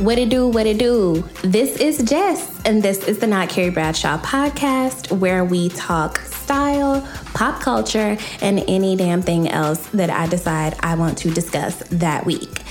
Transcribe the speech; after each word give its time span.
What 0.00 0.18
it 0.18 0.30
do, 0.30 0.48
what 0.48 0.64
it 0.64 0.78
do. 0.78 1.28
This 1.42 1.76
is 1.76 1.98
Jess, 1.98 2.58
and 2.64 2.82
this 2.82 3.06
is 3.06 3.18
the 3.18 3.26
Not 3.26 3.50
Carrie 3.50 3.68
Bradshaw 3.68 4.16
podcast 4.22 5.12
where 5.12 5.44
we 5.44 5.68
talk 5.68 6.20
style, 6.20 7.06
pop 7.34 7.60
culture, 7.60 8.16
and 8.40 8.64
any 8.66 8.96
damn 8.96 9.20
thing 9.20 9.50
else 9.50 9.86
that 9.88 10.08
I 10.08 10.26
decide 10.26 10.74
I 10.80 10.94
want 10.94 11.18
to 11.18 11.30
discuss 11.30 11.80
that 11.90 12.24
week. 12.24 12.62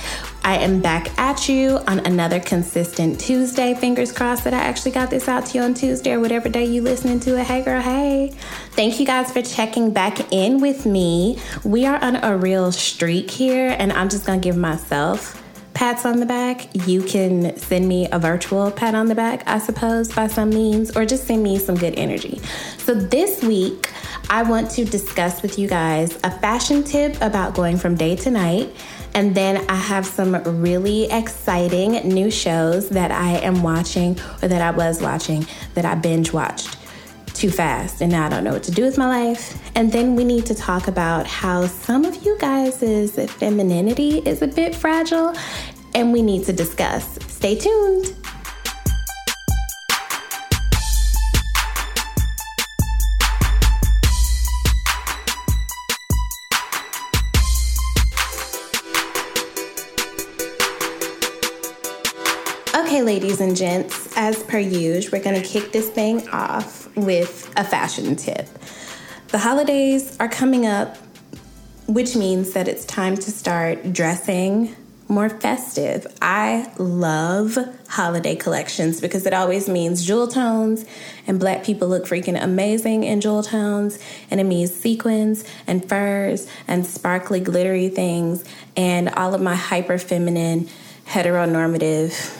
I 0.42 0.56
am 0.56 0.80
back 0.80 1.16
at 1.20 1.48
you 1.48 1.78
on 1.86 2.00
another 2.00 2.40
consistent 2.40 3.20
Tuesday. 3.20 3.74
Fingers 3.74 4.10
crossed 4.10 4.42
that 4.42 4.52
I 4.52 4.58
actually 4.58 4.90
got 4.90 5.08
this 5.10 5.28
out 5.28 5.46
to 5.46 5.58
you 5.58 5.62
on 5.62 5.74
Tuesday 5.74 6.12
or 6.14 6.18
whatever 6.18 6.48
day 6.48 6.64
you 6.64 6.82
listening 6.82 7.20
to 7.20 7.38
it. 7.38 7.46
Hey 7.46 7.62
girl, 7.62 7.80
hey. 7.80 8.32
Thank 8.72 8.98
you 8.98 9.06
guys 9.06 9.30
for 9.30 9.40
checking 9.40 9.92
back 9.92 10.32
in 10.32 10.60
with 10.60 10.84
me. 10.84 11.38
We 11.62 11.86
are 11.86 12.02
on 12.02 12.16
a 12.16 12.36
real 12.36 12.72
streak 12.72 13.30
here, 13.30 13.76
and 13.78 13.92
I'm 13.92 14.08
just 14.08 14.26
gonna 14.26 14.40
give 14.40 14.56
myself 14.56 15.39
pats 15.74 16.04
on 16.04 16.20
the 16.20 16.26
back. 16.26 16.68
You 16.86 17.02
can 17.02 17.56
send 17.56 17.88
me 17.88 18.08
a 18.10 18.18
virtual 18.18 18.70
pat 18.70 18.94
on 18.94 19.06
the 19.06 19.14
back, 19.14 19.42
I 19.46 19.58
suppose, 19.58 20.12
by 20.12 20.26
some 20.26 20.50
means, 20.50 20.96
or 20.96 21.04
just 21.04 21.26
send 21.26 21.42
me 21.42 21.58
some 21.58 21.76
good 21.76 21.94
energy. 21.96 22.40
So 22.78 22.94
this 22.94 23.42
week, 23.42 23.90
I 24.28 24.42
want 24.42 24.70
to 24.72 24.84
discuss 24.84 25.42
with 25.42 25.58
you 25.58 25.68
guys 25.68 26.18
a 26.22 26.30
fashion 26.30 26.84
tip 26.84 27.16
about 27.20 27.54
going 27.54 27.76
from 27.76 27.94
day 27.94 28.16
to 28.16 28.30
night. 28.30 28.74
And 29.14 29.34
then 29.34 29.64
I 29.68 29.74
have 29.74 30.06
some 30.06 30.36
really 30.62 31.10
exciting 31.10 31.92
new 32.08 32.30
shows 32.30 32.90
that 32.90 33.10
I 33.10 33.38
am 33.38 33.62
watching 33.62 34.18
or 34.40 34.48
that 34.48 34.62
I 34.62 34.70
was 34.70 35.02
watching 35.02 35.46
that 35.74 35.84
I 35.84 35.96
binge 35.96 36.32
watched 36.32 36.79
too 37.40 37.50
fast 37.50 38.02
and 38.02 38.12
now 38.12 38.26
I 38.26 38.28
don't 38.28 38.44
know 38.44 38.52
what 38.52 38.64
to 38.64 38.70
do 38.70 38.82
with 38.82 38.98
my 38.98 39.06
life. 39.06 39.58
And 39.74 39.90
then 39.90 40.14
we 40.14 40.24
need 40.24 40.44
to 40.44 40.54
talk 40.54 40.88
about 40.88 41.26
how 41.26 41.66
some 41.66 42.04
of 42.04 42.22
you 42.22 42.36
guys' 42.38 43.14
femininity 43.38 44.18
is 44.26 44.42
a 44.42 44.46
bit 44.46 44.74
fragile 44.74 45.34
and 45.94 46.12
we 46.12 46.20
need 46.20 46.44
to 46.44 46.52
discuss. 46.52 47.18
Stay 47.32 47.54
tuned. 47.54 48.14
Okay, 62.74 63.00
ladies 63.00 63.40
and 63.40 63.56
gents, 63.56 64.14
as 64.14 64.42
per 64.42 64.58
usual, 64.58 65.18
we're 65.18 65.24
gonna 65.24 65.40
kick 65.40 65.72
this 65.72 65.88
thing 65.88 66.28
off 66.28 66.79
with 66.96 67.52
a 67.56 67.64
fashion 67.64 68.16
tip. 68.16 68.48
The 69.28 69.38
holidays 69.38 70.16
are 70.18 70.28
coming 70.28 70.66
up, 70.66 70.96
which 71.86 72.16
means 72.16 72.52
that 72.52 72.68
it's 72.68 72.84
time 72.84 73.16
to 73.16 73.30
start 73.30 73.92
dressing 73.92 74.74
more 75.08 75.28
festive. 75.28 76.06
I 76.22 76.72
love 76.78 77.58
holiday 77.88 78.36
collections 78.36 79.00
because 79.00 79.26
it 79.26 79.34
always 79.34 79.68
means 79.68 80.06
jewel 80.06 80.28
tones, 80.28 80.84
and 81.26 81.40
black 81.40 81.64
people 81.64 81.88
look 81.88 82.04
freaking 82.06 82.40
amazing 82.40 83.02
in 83.02 83.20
jewel 83.20 83.42
tones, 83.42 83.98
and 84.30 84.40
it 84.40 84.44
means 84.44 84.72
sequins 84.72 85.44
and 85.66 85.86
furs 85.88 86.46
and 86.68 86.86
sparkly, 86.86 87.40
glittery 87.40 87.88
things, 87.88 88.44
and 88.76 89.08
all 89.10 89.34
of 89.34 89.42
my 89.42 89.56
hyper 89.56 89.98
feminine, 89.98 90.68
heteronormative 91.06 92.39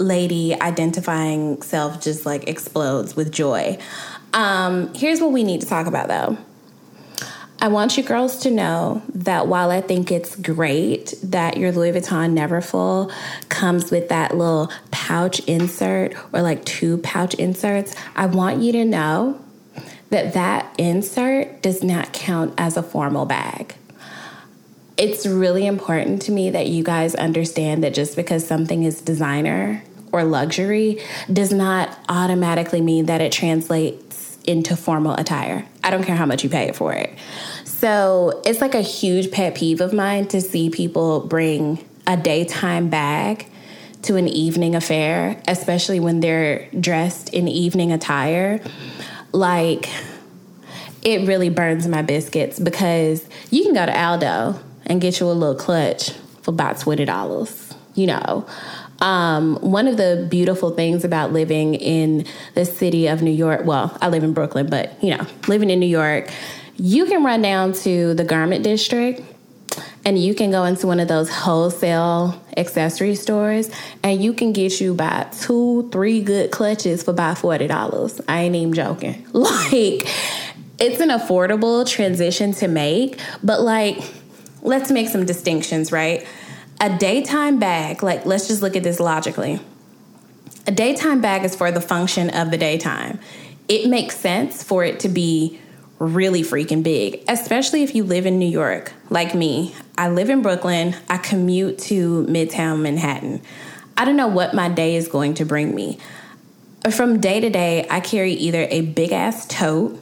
lady 0.00 0.60
identifying 0.60 1.62
self 1.62 2.00
just 2.00 2.26
like 2.26 2.48
explodes 2.48 3.14
with 3.14 3.30
joy. 3.30 3.78
Um, 4.32 4.92
here's 4.94 5.20
what 5.20 5.32
we 5.32 5.44
need 5.44 5.60
to 5.60 5.66
talk 5.66 5.86
about 5.86 6.08
though. 6.08 6.38
I 7.62 7.68
want 7.68 7.98
you 7.98 8.02
girls 8.02 8.38
to 8.38 8.50
know 8.50 9.02
that 9.14 9.46
while 9.46 9.70
I 9.70 9.82
think 9.82 10.10
it's 10.10 10.34
great 10.34 11.14
that 11.22 11.58
your 11.58 11.72
Louis 11.72 11.92
Vuitton 11.92 12.32
Neverfull 12.32 13.12
comes 13.50 13.90
with 13.90 14.08
that 14.08 14.34
little 14.34 14.72
pouch 14.90 15.40
insert 15.40 16.14
or 16.32 16.40
like 16.40 16.64
two 16.64 16.96
pouch 16.98 17.34
inserts, 17.34 17.94
I 18.16 18.26
want 18.26 18.62
you 18.62 18.72
to 18.72 18.84
know 18.86 19.38
that 20.08 20.32
that 20.32 20.74
insert 20.78 21.60
does 21.60 21.84
not 21.84 22.14
count 22.14 22.54
as 22.56 22.78
a 22.78 22.82
formal 22.82 23.26
bag. 23.26 23.74
It's 24.96 25.26
really 25.26 25.66
important 25.66 26.22
to 26.22 26.32
me 26.32 26.48
that 26.50 26.66
you 26.66 26.82
guys 26.82 27.14
understand 27.14 27.84
that 27.84 27.92
just 27.92 28.16
because 28.16 28.46
something 28.46 28.84
is 28.84 29.02
designer 29.02 29.82
or 30.12 30.24
luxury 30.24 31.02
does 31.32 31.52
not 31.52 31.96
automatically 32.08 32.80
mean 32.80 33.06
that 33.06 33.20
it 33.20 33.32
translates 33.32 34.38
into 34.44 34.76
formal 34.76 35.14
attire. 35.14 35.66
I 35.84 35.90
don't 35.90 36.02
care 36.02 36.16
how 36.16 36.26
much 36.26 36.42
you 36.44 36.50
pay 36.50 36.72
for 36.72 36.92
it. 36.92 37.12
So 37.64 38.42
it's 38.44 38.60
like 38.60 38.74
a 38.74 38.82
huge 38.82 39.30
pet 39.30 39.54
peeve 39.54 39.80
of 39.80 39.92
mine 39.92 40.26
to 40.28 40.40
see 40.40 40.70
people 40.70 41.20
bring 41.20 41.84
a 42.06 42.16
daytime 42.16 42.88
bag 42.88 43.46
to 44.02 44.16
an 44.16 44.28
evening 44.28 44.74
affair, 44.74 45.40
especially 45.46 46.00
when 46.00 46.20
they're 46.20 46.68
dressed 46.70 47.32
in 47.34 47.48
evening 47.48 47.92
attire. 47.92 48.60
Like, 49.32 49.88
it 51.02 51.26
really 51.26 51.48
burns 51.48 51.86
my 51.86 52.02
biscuits 52.02 52.58
because 52.58 53.26
you 53.50 53.62
can 53.62 53.74
go 53.74 53.86
to 53.86 53.98
Aldo 53.98 54.58
and 54.86 55.00
get 55.00 55.20
you 55.20 55.26
a 55.26 55.32
little 55.32 55.54
clutch 55.54 56.10
for 56.42 56.50
about 56.50 56.76
$20, 56.76 57.74
you 57.94 58.06
know. 58.06 58.46
Um, 59.00 59.56
one 59.56 59.88
of 59.88 59.96
the 59.96 60.26
beautiful 60.30 60.70
things 60.70 61.04
about 61.04 61.32
living 61.32 61.74
in 61.74 62.26
the 62.54 62.64
city 62.64 63.06
of 63.06 63.22
New 63.22 63.30
York, 63.30 63.64
well, 63.64 63.96
I 64.02 64.08
live 64.08 64.24
in 64.24 64.34
Brooklyn, 64.34 64.68
but 64.68 65.02
you 65.02 65.16
know, 65.16 65.26
living 65.48 65.70
in 65.70 65.80
New 65.80 65.86
York, 65.86 66.30
you 66.76 67.06
can 67.06 67.24
run 67.24 67.42
down 67.42 67.72
to 67.72 68.14
the 68.14 68.24
garment 68.24 68.64
district 68.64 69.22
and 70.04 70.18
you 70.18 70.34
can 70.34 70.50
go 70.50 70.64
into 70.64 70.86
one 70.86 71.00
of 71.00 71.08
those 71.08 71.30
wholesale 71.30 72.42
accessory 72.56 73.14
stores 73.14 73.70
and 74.02 74.22
you 74.22 74.32
can 74.32 74.52
get 74.52 74.80
you 74.80 74.92
about 74.92 75.32
two, 75.32 75.88
three 75.92 76.22
good 76.22 76.50
clutches 76.50 77.02
for 77.02 77.10
about 77.10 77.36
$40. 77.36 78.20
I 78.28 78.42
ain't 78.42 78.56
even 78.56 78.74
joking. 78.74 79.26
Like, 79.32 80.08
it's 80.78 81.00
an 81.00 81.10
affordable 81.10 81.86
transition 81.86 82.52
to 82.54 82.68
make, 82.68 83.20
but 83.42 83.60
like, 83.60 83.98
let's 84.62 84.90
make 84.90 85.08
some 85.08 85.26
distinctions, 85.26 85.92
right? 85.92 86.26
A 86.82 86.96
daytime 86.96 87.58
bag, 87.58 88.02
like 88.02 88.24
let's 88.24 88.48
just 88.48 88.62
look 88.62 88.74
at 88.74 88.82
this 88.82 88.98
logically. 88.98 89.60
A 90.66 90.72
daytime 90.72 91.20
bag 91.20 91.44
is 91.44 91.54
for 91.54 91.70
the 91.70 91.80
function 91.80 92.30
of 92.30 92.50
the 92.50 92.56
daytime. 92.56 93.18
It 93.68 93.88
makes 93.88 94.16
sense 94.16 94.62
for 94.62 94.82
it 94.82 95.00
to 95.00 95.08
be 95.08 95.60
really 95.98 96.42
freaking 96.42 96.82
big, 96.82 97.22
especially 97.28 97.82
if 97.82 97.94
you 97.94 98.04
live 98.04 98.24
in 98.24 98.38
New 98.38 98.48
York 98.48 98.94
like 99.10 99.34
me. 99.34 99.74
I 99.98 100.08
live 100.08 100.30
in 100.30 100.40
Brooklyn, 100.40 100.96
I 101.10 101.18
commute 101.18 101.78
to 101.80 102.24
Midtown 102.24 102.80
Manhattan. 102.80 103.42
I 103.98 104.06
don't 104.06 104.16
know 104.16 104.28
what 104.28 104.54
my 104.54 104.70
day 104.70 104.96
is 104.96 105.06
going 105.08 105.34
to 105.34 105.44
bring 105.44 105.74
me. 105.74 105.98
From 106.90 107.20
day 107.20 107.40
to 107.40 107.50
day, 107.50 107.86
I 107.90 108.00
carry 108.00 108.32
either 108.32 108.66
a 108.70 108.80
big 108.80 109.12
ass 109.12 109.46
tote 109.46 109.98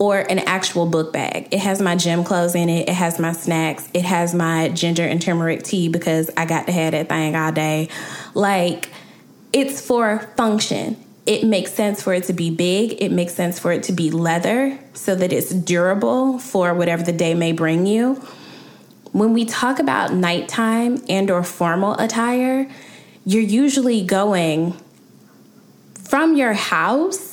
or 0.00 0.18
an 0.18 0.38
actual 0.40 0.86
book 0.86 1.12
bag. 1.12 1.46
It 1.50 1.58
has 1.58 1.80
my 1.80 1.94
gym 1.94 2.24
clothes 2.24 2.54
in 2.54 2.70
it, 2.70 2.88
it 2.88 2.94
has 2.94 3.20
my 3.20 3.32
snacks, 3.32 3.86
it 3.92 4.02
has 4.02 4.34
my 4.34 4.70
ginger 4.70 5.04
and 5.04 5.20
turmeric 5.20 5.62
tea 5.62 5.88
because 5.88 6.30
I 6.38 6.46
got 6.46 6.66
to 6.66 6.72
have 6.72 6.92
that 6.92 7.10
thing 7.10 7.36
all 7.36 7.52
day. 7.52 7.90
Like, 8.34 8.88
it's 9.52 9.86
for 9.86 10.20
function. 10.36 10.96
It 11.26 11.44
makes 11.44 11.72
sense 11.74 12.02
for 12.02 12.14
it 12.14 12.24
to 12.24 12.32
be 12.32 12.50
big. 12.50 12.96
It 13.00 13.12
makes 13.12 13.34
sense 13.34 13.58
for 13.58 13.72
it 13.72 13.82
to 13.84 13.92
be 13.92 14.10
leather 14.10 14.78
so 14.94 15.14
that 15.14 15.34
it's 15.34 15.50
durable 15.50 16.38
for 16.38 16.72
whatever 16.72 17.02
the 17.02 17.12
day 17.12 17.34
may 17.34 17.52
bring 17.52 17.86
you. 17.86 18.14
When 19.12 19.34
we 19.34 19.44
talk 19.44 19.80
about 19.80 20.14
nighttime 20.14 21.02
and 21.10 21.30
or 21.30 21.42
formal 21.42 21.94
attire, 21.98 22.70
you're 23.26 23.42
usually 23.42 24.02
going 24.02 24.80
from 25.94 26.36
your 26.36 26.54
house 26.54 27.29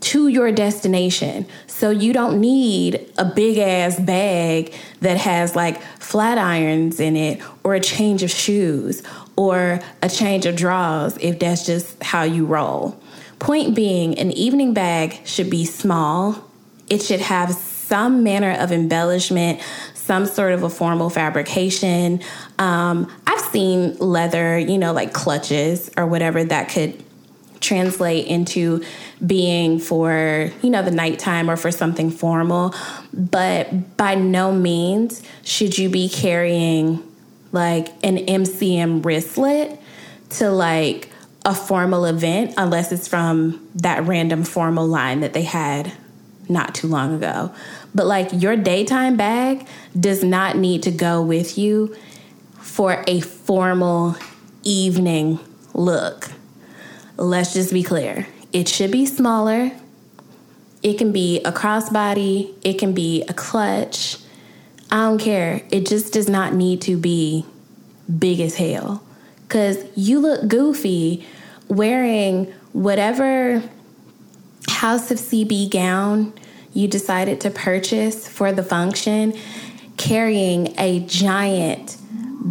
to 0.00 0.28
your 0.28 0.50
destination. 0.50 1.46
So 1.66 1.90
you 1.90 2.12
don't 2.12 2.40
need 2.40 3.06
a 3.18 3.24
big 3.24 3.58
ass 3.58 3.98
bag 4.00 4.74
that 5.00 5.18
has 5.18 5.54
like 5.54 5.80
flat 5.98 6.38
irons 6.38 7.00
in 7.00 7.16
it 7.16 7.42
or 7.64 7.74
a 7.74 7.80
change 7.80 8.22
of 8.22 8.30
shoes 8.30 9.02
or 9.36 9.80
a 10.02 10.08
change 10.08 10.46
of 10.46 10.56
drawers 10.56 11.16
if 11.18 11.38
that's 11.38 11.66
just 11.66 12.02
how 12.02 12.22
you 12.22 12.46
roll. 12.46 13.00
Point 13.38 13.74
being, 13.74 14.18
an 14.18 14.32
evening 14.32 14.74
bag 14.74 15.26
should 15.26 15.48
be 15.48 15.64
small. 15.64 16.50
It 16.88 17.02
should 17.02 17.20
have 17.20 17.54
some 17.54 18.22
manner 18.22 18.52
of 18.52 18.70
embellishment, 18.70 19.60
some 19.94 20.26
sort 20.26 20.52
of 20.52 20.62
a 20.62 20.68
formal 20.68 21.10
fabrication. 21.10 22.20
Um, 22.58 23.10
I've 23.26 23.40
seen 23.40 23.96
leather, 23.96 24.58
you 24.58 24.78
know, 24.78 24.92
like 24.92 25.12
clutches 25.12 25.90
or 25.96 26.06
whatever 26.06 26.44
that 26.44 26.68
could 26.68 27.02
translate 27.60 28.26
into 28.26 28.82
being 29.24 29.78
for, 29.78 30.50
you 30.62 30.70
know, 30.70 30.82
the 30.82 30.90
nighttime 30.90 31.50
or 31.50 31.56
for 31.56 31.70
something 31.70 32.10
formal. 32.10 32.74
But 33.12 33.96
by 33.96 34.14
no 34.14 34.52
means 34.52 35.22
should 35.42 35.78
you 35.78 35.88
be 35.88 36.08
carrying 36.08 37.02
like 37.52 37.88
an 38.02 38.18
MCM 38.18 39.04
wristlet 39.04 39.78
to 40.30 40.50
like 40.50 41.10
a 41.44 41.54
formal 41.54 42.04
event 42.04 42.54
unless 42.56 42.92
it's 42.92 43.08
from 43.08 43.68
that 43.74 44.04
random 44.04 44.44
formal 44.44 44.86
line 44.86 45.20
that 45.20 45.32
they 45.32 45.42
had 45.42 45.92
not 46.48 46.74
too 46.74 46.88
long 46.88 47.14
ago. 47.14 47.52
But 47.94 48.06
like 48.06 48.28
your 48.32 48.56
daytime 48.56 49.16
bag 49.16 49.66
does 49.98 50.22
not 50.22 50.56
need 50.56 50.82
to 50.84 50.90
go 50.90 51.22
with 51.22 51.56
you 51.56 51.96
for 52.60 53.04
a 53.06 53.20
formal 53.20 54.16
evening 54.62 55.38
look. 55.74 56.30
Let's 57.20 57.52
just 57.52 57.70
be 57.70 57.82
clear. 57.82 58.26
It 58.50 58.66
should 58.66 58.90
be 58.90 59.04
smaller. 59.04 59.72
It 60.82 60.96
can 60.96 61.12
be 61.12 61.42
a 61.42 61.52
crossbody, 61.52 62.54
it 62.64 62.78
can 62.78 62.94
be 62.94 63.22
a 63.28 63.34
clutch. 63.34 64.16
I 64.90 65.04
don't 65.04 65.18
care. 65.18 65.60
It 65.70 65.86
just 65.86 66.14
does 66.14 66.30
not 66.30 66.54
need 66.54 66.80
to 66.82 66.96
be 66.96 67.44
big 68.18 68.40
as 68.40 68.56
hell. 68.56 69.04
Cause 69.50 69.76
you 69.94 70.18
look 70.18 70.48
goofy 70.48 71.26
wearing 71.68 72.46
whatever 72.72 73.62
House 74.68 75.10
of 75.10 75.18
CB 75.18 75.70
gown 75.70 76.32
you 76.72 76.88
decided 76.88 77.42
to 77.42 77.50
purchase 77.50 78.26
for 78.26 78.50
the 78.50 78.62
function, 78.62 79.34
carrying 79.98 80.74
a 80.78 81.00
giant 81.00 81.98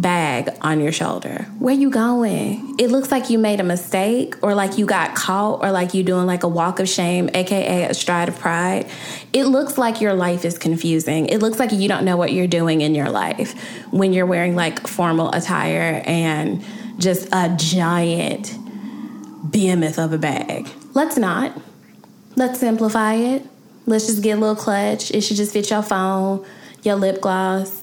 bag 0.00 0.48
on 0.60 0.80
your 0.80 0.92
shoulder. 0.92 1.46
Where 1.58 1.74
you 1.74 1.90
going? 1.90 2.76
It 2.78 2.90
looks 2.90 3.10
like 3.10 3.28
you 3.30 3.38
made 3.38 3.60
a 3.60 3.64
mistake 3.64 4.34
or 4.42 4.54
like 4.54 4.78
you 4.78 4.86
got 4.86 5.14
caught 5.14 5.62
or 5.62 5.70
like 5.70 5.94
you 5.94 6.02
doing 6.02 6.26
like 6.26 6.42
a 6.42 6.48
walk 6.48 6.80
of 6.80 6.88
shame, 6.88 7.28
aka 7.34 7.84
a 7.84 7.94
stride 7.94 8.28
of 8.28 8.38
pride. 8.38 8.88
It 9.32 9.44
looks 9.44 9.76
like 9.76 10.00
your 10.00 10.14
life 10.14 10.44
is 10.44 10.58
confusing. 10.58 11.26
It 11.26 11.38
looks 11.38 11.58
like 11.58 11.72
you 11.72 11.88
don't 11.88 12.04
know 12.04 12.16
what 12.16 12.32
you're 12.32 12.46
doing 12.46 12.80
in 12.80 12.94
your 12.94 13.10
life 13.10 13.52
when 13.90 14.12
you're 14.12 14.26
wearing 14.26 14.56
like 14.56 14.86
formal 14.86 15.30
attire 15.32 16.02
and 16.06 16.64
just 16.98 17.28
a 17.32 17.54
giant 17.56 18.56
behemoth 19.50 19.98
of 19.98 20.12
a 20.12 20.18
bag. 20.18 20.68
Let's 20.94 21.16
not. 21.16 21.60
Let's 22.36 22.60
simplify 22.60 23.14
it. 23.14 23.46
Let's 23.86 24.06
just 24.06 24.22
get 24.22 24.38
a 24.38 24.40
little 24.40 24.56
clutch. 24.56 25.10
It 25.10 25.22
should 25.22 25.36
just 25.36 25.52
fit 25.52 25.70
your 25.70 25.82
phone, 25.82 26.44
your 26.82 26.94
lip 26.94 27.20
gloss, 27.20 27.79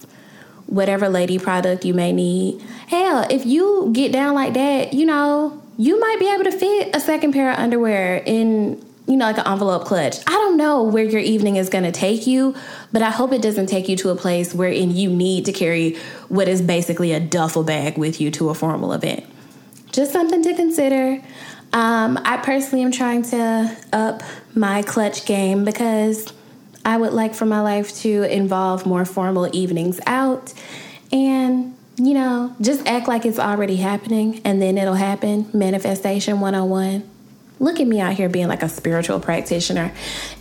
whatever 0.68 1.10
lady 1.10 1.40
product 1.40 1.86
you 1.86 1.94
may 1.94 2.12
need. 2.12 2.62
Hell, 2.88 3.26
if 3.30 3.46
you 3.46 3.90
get 3.94 4.12
down 4.12 4.36
like 4.36 4.54
that, 4.54 4.94
you 4.94 5.06
know, 5.06 5.62
you 5.78 6.00
might 6.00 6.20
be 6.20 6.32
able 6.32 6.44
to 6.44 6.52
fit 6.52 6.96
a 6.96 7.00
second 7.00 7.34
pair 7.34 7.52
of 7.52 7.58
underwear 7.58 8.18
in, 8.26 8.84
you 9.08 9.16
know, 9.16 9.26
like 9.26 9.38
an 9.38 9.48
envelope 9.48 9.86
clutch. 9.86 10.18
I 10.28 10.32
don't 10.32 10.58
know 10.58 10.84
where 10.84 11.04
your 11.04 11.22
evening 11.22 11.56
is 11.56 11.70
going 11.70 11.84
to 11.84 11.92
take 11.92 12.28
you, 12.28 12.56
but 12.92 13.02
I 13.02 13.10
hope 13.10 13.32
it 13.32 13.42
doesn't 13.42 13.68
take 13.68 13.88
you 13.88 13.96
to 13.98 14.10
a 14.10 14.16
place 14.16 14.54
wherein 14.54 14.92
you 14.92 15.10
need 15.10 15.46
to 15.46 15.54
carry 15.54 15.98
what 16.30 16.48
is 16.48 16.62
basically 16.62 17.14
a 17.14 17.20
duffel 17.20 17.64
bag 17.64 17.98
with 17.98 18.20
you 18.20 18.32
to 18.32 18.50
a 18.50 18.54
formal 18.54 18.94
event. 18.94 19.26
Just 19.92 20.12
something 20.12 20.44
to 20.44 20.54
consider. 20.56 21.22
Um, 21.74 22.20
I 22.24 22.38
personally 22.38 22.84
am 22.84 22.92
trying 22.92 23.24
to 23.24 23.78
up 23.94 24.24
my 24.56 24.82
clutch 24.82 25.26
game 25.26 25.64
because 25.64 26.32
I 26.88 26.96
would 26.96 27.12
like 27.12 27.36
for 27.36 27.46
my 27.46 27.60
life 27.60 27.94
to 27.98 28.24
involve 28.24 28.86
more 28.86 29.04
formal 29.04 29.50
evenings 29.54 30.00
out 30.06 30.54
and, 31.12 31.76
you 31.98 32.14
know, 32.14 32.56
just 32.62 32.88
act 32.88 33.10
like 33.10 33.26
it's 33.26 33.40
already 33.40 33.76
happening 33.76 34.42
and 34.46 34.62
then 34.62 34.78
it'll 34.78 34.94
happen. 34.94 35.50
Manifestation 35.54 36.40
101. 36.40 37.04
Look 37.60 37.82
at 37.82 37.88
me 37.88 38.00
out 38.00 38.14
here 38.14 38.30
being 38.30 38.48
like 38.48 38.64
a 38.64 38.70
spiritual 38.70 39.20
practitioner. 39.20 39.92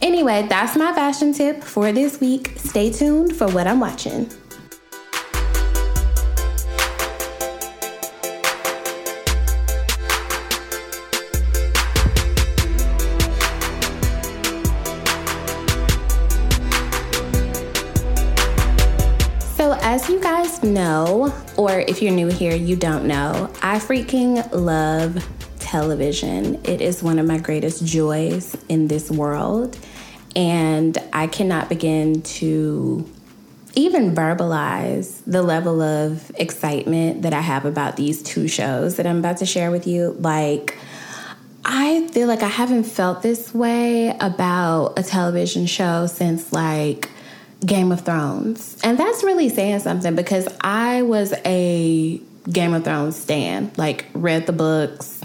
Anyway, 0.00 0.46
that's 0.48 0.76
my 0.76 0.92
fashion 0.92 1.32
tip 1.32 1.64
for 1.64 1.90
this 1.90 2.20
week. 2.20 2.52
Stay 2.58 2.92
tuned 2.92 3.34
for 3.34 3.48
what 3.48 3.66
I'm 3.66 3.80
watching. 3.80 4.30
As 19.96 20.10
you 20.10 20.20
guys 20.20 20.62
know, 20.62 21.32
or 21.56 21.80
if 21.80 22.02
you're 22.02 22.12
new 22.12 22.26
here, 22.26 22.54
you 22.54 22.76
don't 22.76 23.06
know, 23.06 23.50
I 23.62 23.78
freaking 23.78 24.46
love 24.52 25.26
television. 25.58 26.60
It 26.64 26.82
is 26.82 27.02
one 27.02 27.18
of 27.18 27.26
my 27.26 27.38
greatest 27.38 27.82
joys 27.82 28.54
in 28.68 28.88
this 28.88 29.10
world. 29.10 29.78
And 30.34 30.98
I 31.14 31.28
cannot 31.28 31.70
begin 31.70 32.20
to 32.20 33.10
even 33.74 34.14
verbalize 34.14 35.22
the 35.26 35.40
level 35.40 35.80
of 35.80 36.30
excitement 36.34 37.22
that 37.22 37.32
I 37.32 37.40
have 37.40 37.64
about 37.64 37.96
these 37.96 38.22
two 38.22 38.48
shows 38.48 38.96
that 38.96 39.06
I'm 39.06 39.20
about 39.20 39.38
to 39.38 39.46
share 39.46 39.70
with 39.70 39.86
you. 39.86 40.14
Like, 40.18 40.76
I 41.64 42.06
feel 42.08 42.28
like 42.28 42.42
I 42.42 42.48
haven't 42.48 42.84
felt 42.84 43.22
this 43.22 43.54
way 43.54 44.14
about 44.20 44.98
a 44.98 45.02
television 45.02 45.64
show 45.64 46.06
since 46.06 46.52
like 46.52 47.08
Game 47.66 47.90
of 47.90 48.02
Thrones. 48.02 48.78
And 48.84 48.96
that's 48.96 49.24
really 49.24 49.48
saying 49.48 49.80
something 49.80 50.14
because 50.14 50.48
I 50.60 51.02
was 51.02 51.34
a 51.44 52.20
Game 52.50 52.72
of 52.72 52.84
Thrones 52.84 53.16
stan, 53.16 53.72
like 53.76 54.06
read 54.14 54.46
the 54.46 54.52
books. 54.52 55.20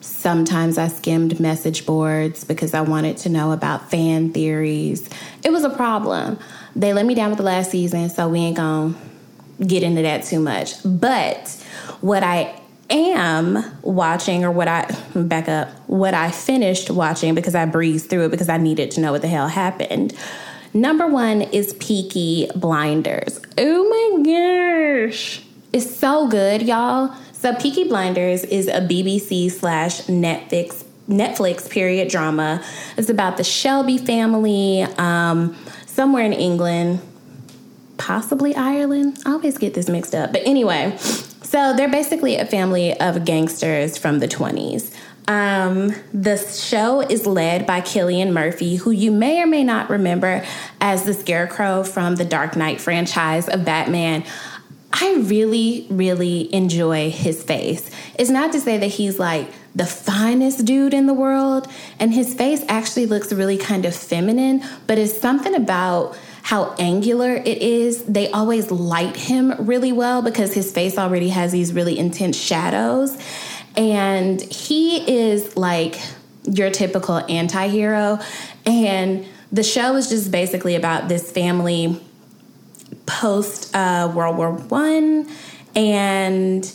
Sometimes 0.00 0.78
I 0.78 0.88
skimmed 0.88 1.38
message 1.38 1.84
boards 1.84 2.42
because 2.42 2.72
I 2.72 2.80
wanted 2.80 3.18
to 3.18 3.28
know 3.28 3.52
about 3.52 3.90
fan 3.90 4.32
theories. 4.32 5.08
It 5.44 5.50
was 5.50 5.64
a 5.64 5.70
problem. 5.70 6.38
They 6.74 6.92
let 6.94 7.04
me 7.04 7.14
down 7.14 7.30
with 7.30 7.38
the 7.38 7.44
last 7.44 7.70
season, 7.70 8.08
so 8.08 8.28
we 8.28 8.40
ain't 8.40 8.56
gonna 8.56 8.94
get 9.64 9.82
into 9.82 10.02
that 10.02 10.24
too 10.24 10.40
much. 10.40 10.74
But 10.84 11.48
what 12.00 12.22
I 12.22 12.58
am 12.88 13.62
watching, 13.82 14.44
or 14.44 14.50
what 14.50 14.68
I 14.68 14.90
back 15.14 15.48
up, 15.48 15.68
what 15.86 16.14
I 16.14 16.30
finished 16.30 16.90
watching 16.90 17.34
because 17.34 17.54
I 17.54 17.66
breezed 17.66 18.08
through 18.08 18.26
it 18.26 18.30
because 18.30 18.48
I 18.48 18.56
needed 18.56 18.92
to 18.92 19.00
know 19.00 19.12
what 19.12 19.20
the 19.20 19.28
hell 19.28 19.48
happened 19.48 20.16
Number 20.74 21.06
one 21.06 21.42
is 21.42 21.74
Peaky 21.74 22.48
Blinders. 22.54 23.40
Oh 23.56 23.88
my 23.88 25.06
gosh. 25.06 25.42
It's 25.72 25.96
so 25.96 26.28
good, 26.28 26.62
y'all. 26.62 27.14
So 27.32 27.54
Peaky 27.54 27.84
Blinders 27.84 28.44
is 28.44 28.68
a 28.68 28.80
BBC 28.80 29.50
slash 29.50 30.02
Netflix 30.02 30.84
Netflix 31.08 31.70
period 31.70 32.08
drama. 32.08 32.62
It's 32.98 33.08
about 33.08 33.38
the 33.38 33.44
Shelby 33.44 33.96
family, 33.96 34.82
um, 34.98 35.56
somewhere 35.86 36.22
in 36.22 36.34
England, 36.34 37.00
possibly 37.96 38.54
Ireland. 38.54 39.18
I 39.24 39.32
always 39.32 39.56
get 39.56 39.72
this 39.72 39.88
mixed 39.88 40.14
up. 40.14 40.32
But 40.32 40.42
anyway, 40.44 40.98
so 40.98 41.72
they're 41.74 41.88
basically 41.88 42.36
a 42.36 42.44
family 42.44 42.98
of 43.00 43.24
gangsters 43.24 43.96
from 43.96 44.18
the 44.18 44.28
20s. 44.28 44.94
Um, 45.28 45.94
the 46.14 46.38
show 46.38 47.02
is 47.02 47.26
led 47.26 47.66
by 47.66 47.82
Cillian 47.82 48.32
Murphy, 48.32 48.76
who 48.76 48.90
you 48.90 49.12
may 49.12 49.42
or 49.42 49.46
may 49.46 49.62
not 49.62 49.90
remember 49.90 50.42
as 50.80 51.04
the 51.04 51.12
Scarecrow 51.12 51.84
from 51.84 52.16
the 52.16 52.24
Dark 52.24 52.56
Knight 52.56 52.80
franchise 52.80 53.46
of 53.46 53.62
Batman. 53.62 54.24
I 54.90 55.16
really, 55.16 55.86
really 55.90 56.52
enjoy 56.52 57.10
his 57.10 57.42
face. 57.42 57.90
It's 58.18 58.30
not 58.30 58.52
to 58.52 58.60
say 58.60 58.78
that 58.78 58.86
he's 58.86 59.18
like 59.18 59.50
the 59.74 59.84
finest 59.84 60.64
dude 60.64 60.94
in 60.94 61.06
the 61.06 61.12
world, 61.12 61.68
and 62.00 62.14
his 62.14 62.34
face 62.34 62.64
actually 62.66 63.04
looks 63.04 63.30
really 63.30 63.58
kind 63.58 63.84
of 63.84 63.94
feminine, 63.94 64.64
but 64.86 64.96
it's 64.96 65.20
something 65.20 65.54
about 65.54 66.16
how 66.42 66.74
angular 66.78 67.34
it 67.34 67.58
is. 67.58 68.02
They 68.04 68.30
always 68.30 68.70
light 68.70 69.14
him 69.14 69.54
really 69.58 69.92
well 69.92 70.22
because 70.22 70.54
his 70.54 70.72
face 70.72 70.96
already 70.96 71.28
has 71.28 71.52
these 71.52 71.74
really 71.74 71.98
intense 71.98 72.38
shadows. 72.38 73.18
And 73.78 74.42
he 74.42 74.98
is 75.08 75.56
like 75.56 75.98
your 76.44 76.68
typical 76.70 77.16
anti 77.30 77.68
hero. 77.68 78.18
And 78.66 79.26
the 79.50 79.62
show 79.62 79.96
is 79.96 80.08
just 80.08 80.30
basically 80.30 80.74
about 80.74 81.08
this 81.08 81.30
family 81.32 81.98
post 83.06 83.74
uh, 83.74 84.12
World 84.14 84.36
War 84.36 84.52
One, 84.52 85.28
and 85.74 86.70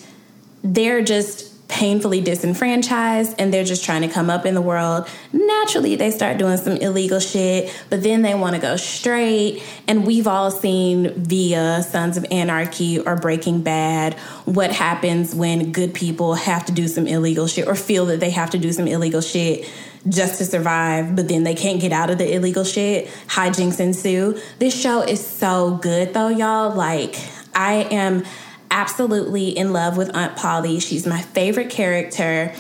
they're 0.64 1.04
just 1.04 1.53
painfully 1.74 2.22
disenfranchised 2.22 3.34
and 3.40 3.52
they're 3.52 3.64
just 3.64 3.84
trying 3.84 4.04
to 4.04 4.08
come 4.08 4.30
up 4.30 4.46
in 4.46 4.54
the 4.54 4.62
world. 4.62 5.10
Naturally, 5.32 5.96
they 5.96 6.12
start 6.12 6.38
doing 6.38 6.58
some 6.58 6.78
illegal 6.78 7.20
shit, 7.20 7.74
but 7.90 8.04
then 8.04 8.22
they 8.22 8.36
want 8.36 8.56
to 8.56 8.62
go 8.62 8.78
straight. 8.78 9.64
And 9.88 10.06
we've 10.06 10.28
all 10.28 10.52
seen 10.52 11.12
via 11.16 11.82
Sons 11.82 12.16
of 12.16 12.28
Anarchy 12.30 13.00
or 13.00 13.16
Breaking 13.16 13.64
Bad 13.64 14.14
what 14.46 14.72
happens 14.72 15.34
when 15.34 15.72
good 15.72 15.96
people 15.96 16.36
have 16.36 16.64
to 16.68 16.72
do 16.72 16.88
some 16.88 17.08
illegal 17.08 17.48
shit 17.48 17.68
or 17.68 17.74
feel 17.74 18.06
that 18.06 18.20
they 18.20 18.30
have 18.30 18.52
to 18.52 18.60
do 18.60 18.72
some 18.72 18.88
illegal 18.88 19.22
shit 19.22 19.68
just 20.08 20.38
to 20.38 20.46
survive, 20.46 21.16
but 21.16 21.28
then 21.28 21.44
they 21.44 21.56
can't 21.56 21.82
get 21.82 21.92
out 21.92 22.12
of 22.12 22.20
the 22.20 22.36
illegal 22.36 22.64
shit. 22.64 23.08
Hijinks 23.30 23.80
ensue. 23.80 24.40
This 24.60 24.80
show 24.80 25.02
is 25.02 25.26
so 25.26 25.78
good 25.78 26.14
though, 26.14 26.28
y'all. 26.28 26.76
Like, 26.76 27.16
I 27.56 27.88
am 27.90 28.26
absolutely 28.74 29.50
in 29.50 29.72
love 29.72 29.96
with 29.96 30.14
Aunt 30.16 30.36
Polly. 30.36 30.80
She's 30.80 31.06
my 31.06 31.22
favorite 31.22 31.70
character. 31.70 32.54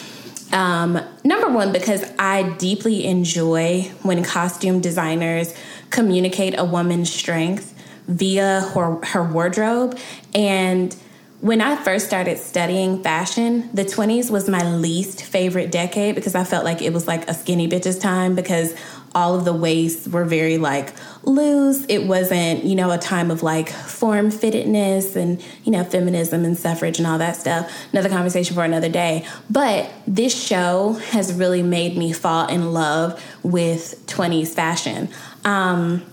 Um, 0.53 1.01
number 1.24 1.50
one, 1.50 1.74
because 1.74 2.05
I 2.20 2.43
deeply 2.58 3.05
enjoy 3.05 3.91
when 4.03 4.24
costume 4.24 4.79
designers 4.79 5.53
communicate 5.89 6.58
a 6.58 6.63
woman's 6.63 7.12
strength 7.12 7.74
via 8.08 8.62
her, 8.74 9.03
her 9.03 9.24
wardrobe. 9.24 9.98
And 10.36 10.96
when 11.41 11.60
I 11.60 11.75
first 11.75 12.05
started 12.05 12.38
studying 12.38 13.01
fashion, 13.01 13.70
the 13.74 13.84
20s 13.84 14.29
was 14.29 14.48
my 14.48 14.63
least 14.63 15.24
favorite 15.24 15.72
decade 15.72 16.15
because 16.15 16.36
I 16.36 16.43
felt 16.43 16.63
like 16.63 16.82
it 16.82 16.93
was 16.93 17.08
like 17.08 17.27
a 17.27 17.34
skinny 17.34 17.67
bitch's 17.67 17.98
time 17.98 18.36
because 18.36 18.75
all 19.15 19.36
of 19.36 19.46
the 19.46 19.53
waists 19.53 20.08
were 20.08 20.25
very 20.25 20.58
like 20.58 20.93
loose. 21.24 21.86
It 21.88 22.05
wasn't, 22.05 22.63
you 22.63 22.75
know, 22.75 22.91
a 22.91 22.98
time 22.98 23.32
of 23.32 23.43
like 23.43 23.70
form 23.70 24.29
fittedness 24.29 25.15
and, 25.15 25.43
you 25.63 25.72
know, 25.72 25.84
feminism 25.84 26.46
and 26.46 26.58
suffrage 26.58 26.98
and 26.98 27.08
all 27.08 27.17
that 27.20 27.36
stuff. 27.36 27.72
Another 27.91 28.10
conversation 28.10 28.55
for 28.55 28.63
another 28.63 28.89
day. 28.89 29.25
But 29.50 29.91
this 30.08 30.34
show 30.34 30.93
has 31.12 31.34
really 31.34 31.63
made 31.63 31.98
me 31.98 32.12
fall 32.12 32.48
in 32.48 32.74
love 32.74 33.24
with 33.43 34.03
20s 34.08 34.50
fashion. 34.50 35.10
Um, 35.46 36.03